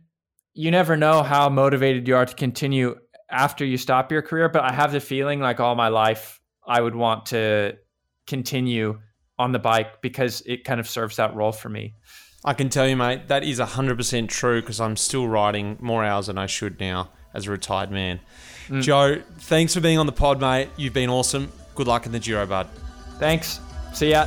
you 0.54 0.70
never 0.70 0.96
know 0.96 1.22
how 1.22 1.50
motivated 1.50 2.08
you 2.08 2.16
are 2.16 2.24
to 2.24 2.34
continue 2.34 2.96
after 3.30 3.64
you 3.66 3.76
stop 3.76 4.10
your 4.10 4.22
career 4.22 4.48
but 4.48 4.62
i 4.62 4.72
have 4.72 4.92
the 4.92 5.00
feeling 5.00 5.40
like 5.40 5.60
all 5.60 5.74
my 5.74 5.88
life 5.88 6.40
i 6.66 6.80
would 6.80 6.94
want 6.94 7.26
to 7.26 7.76
continue 8.26 8.98
on 9.38 9.52
the 9.52 9.58
bike 9.58 10.00
because 10.00 10.42
it 10.46 10.64
kind 10.64 10.80
of 10.80 10.88
serves 10.88 11.16
that 11.16 11.34
role 11.34 11.52
for 11.52 11.68
me 11.68 11.94
I 12.46 12.52
can 12.52 12.68
tell 12.68 12.86
you, 12.86 12.94
mate, 12.94 13.28
that 13.28 13.42
is 13.42 13.58
100% 13.58 14.28
true 14.28 14.60
because 14.60 14.78
I'm 14.78 14.96
still 14.96 15.26
riding 15.26 15.78
more 15.80 16.04
hours 16.04 16.26
than 16.26 16.36
I 16.36 16.44
should 16.44 16.78
now 16.78 17.08
as 17.32 17.46
a 17.46 17.50
retired 17.50 17.90
man. 17.90 18.20
Mm. 18.68 18.82
Joe, 18.82 19.22
thanks 19.38 19.72
for 19.72 19.80
being 19.80 19.96
on 19.98 20.04
the 20.04 20.12
pod, 20.12 20.42
mate. 20.42 20.68
You've 20.76 20.92
been 20.92 21.08
awesome. 21.08 21.50
Good 21.74 21.86
luck 21.86 22.04
in 22.04 22.12
the 22.12 22.18
Giro, 22.18 22.46
bud. 22.46 22.68
thanks 23.18 23.60
see 23.94 24.10
ya 24.10 24.26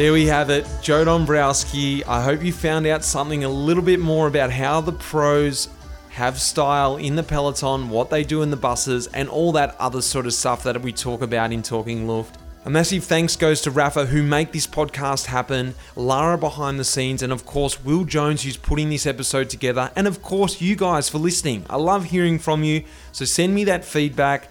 There 0.00 0.14
we 0.14 0.24
have 0.28 0.48
it, 0.48 0.66
Joe 0.80 1.04
Dombrowski. 1.04 2.02
I 2.06 2.22
hope 2.22 2.42
you 2.42 2.54
found 2.54 2.86
out 2.86 3.04
something 3.04 3.44
a 3.44 3.50
little 3.50 3.82
bit 3.82 4.00
more 4.00 4.28
about 4.28 4.50
how 4.50 4.80
the 4.80 4.92
pros 4.92 5.68
have 6.08 6.40
style 6.40 6.96
in 6.96 7.16
the 7.16 7.22
peloton, 7.22 7.90
what 7.90 8.08
they 8.08 8.24
do 8.24 8.40
in 8.40 8.50
the 8.50 8.56
buses, 8.56 9.08
and 9.08 9.28
all 9.28 9.52
that 9.52 9.76
other 9.78 10.00
sort 10.00 10.24
of 10.24 10.32
stuff 10.32 10.62
that 10.62 10.80
we 10.80 10.90
talk 10.90 11.20
about 11.20 11.52
in 11.52 11.62
Talking 11.62 12.08
Luft. 12.08 12.38
A 12.64 12.70
massive 12.70 13.04
thanks 13.04 13.36
goes 13.36 13.60
to 13.60 13.70
Rapha, 13.70 14.06
who 14.06 14.22
make 14.22 14.52
this 14.52 14.66
podcast 14.66 15.26
happen, 15.26 15.74
Lara 15.94 16.38
behind 16.38 16.80
the 16.80 16.84
scenes, 16.84 17.22
and 17.22 17.30
of 17.30 17.44
course, 17.44 17.84
Will 17.84 18.04
Jones, 18.04 18.42
who's 18.42 18.56
putting 18.56 18.88
this 18.88 19.04
episode 19.04 19.50
together, 19.50 19.90
and 19.94 20.06
of 20.06 20.22
course, 20.22 20.62
you 20.62 20.76
guys 20.76 21.10
for 21.10 21.18
listening. 21.18 21.66
I 21.68 21.76
love 21.76 22.06
hearing 22.06 22.38
from 22.38 22.64
you, 22.64 22.84
so 23.12 23.26
send 23.26 23.54
me 23.54 23.64
that 23.64 23.84
feedback, 23.84 24.48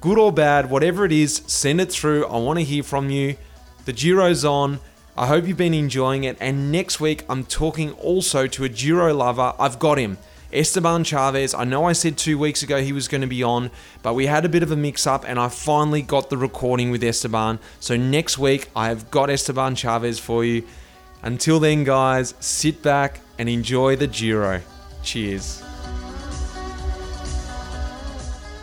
good 0.00 0.16
or 0.16 0.32
bad, 0.32 0.70
whatever 0.70 1.04
it 1.04 1.12
is, 1.12 1.42
send 1.46 1.82
it 1.82 1.92
through. 1.92 2.24
I 2.28 2.38
want 2.38 2.60
to 2.60 2.64
hear 2.64 2.82
from 2.82 3.10
you. 3.10 3.36
The 3.86 3.92
Giro's 3.92 4.44
on. 4.44 4.80
I 5.16 5.28
hope 5.28 5.46
you've 5.46 5.56
been 5.56 5.72
enjoying 5.72 6.24
it. 6.24 6.36
And 6.40 6.72
next 6.72 7.00
week, 7.00 7.24
I'm 7.28 7.44
talking 7.44 7.92
also 7.92 8.48
to 8.48 8.64
a 8.64 8.68
Giro 8.68 9.14
lover. 9.14 9.54
I've 9.58 9.78
got 9.78 9.96
him. 9.96 10.18
Esteban 10.52 11.04
Chavez. 11.04 11.54
I 11.54 11.62
know 11.62 11.84
I 11.84 11.92
said 11.92 12.18
two 12.18 12.36
weeks 12.36 12.64
ago 12.64 12.82
he 12.82 12.92
was 12.92 13.06
going 13.06 13.20
to 13.20 13.26
be 13.28 13.44
on, 13.44 13.70
but 14.02 14.14
we 14.14 14.26
had 14.26 14.44
a 14.44 14.48
bit 14.48 14.64
of 14.64 14.72
a 14.72 14.76
mix 14.76 15.06
up 15.06 15.24
and 15.26 15.38
I 15.38 15.48
finally 15.48 16.02
got 16.02 16.30
the 16.30 16.36
recording 16.36 16.90
with 16.90 17.02
Esteban. 17.04 17.60
So 17.78 17.96
next 17.96 18.38
week, 18.38 18.70
I 18.74 18.88
have 18.88 19.08
got 19.12 19.30
Esteban 19.30 19.76
Chavez 19.76 20.18
for 20.18 20.44
you. 20.44 20.64
Until 21.22 21.60
then, 21.60 21.84
guys, 21.84 22.34
sit 22.40 22.82
back 22.82 23.20
and 23.38 23.48
enjoy 23.48 23.94
the 23.94 24.08
Giro. 24.08 24.62
Cheers. 25.04 25.62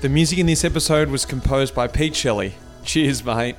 The 0.02 0.10
music 0.10 0.40
in 0.40 0.48
this 0.48 0.66
episode 0.66 1.10
was 1.10 1.26
composed 1.26 1.74
by 1.74 1.88
Pete 1.88 2.14
Shelley. 2.14 2.56
Cheers, 2.84 3.24
mate. 3.24 3.56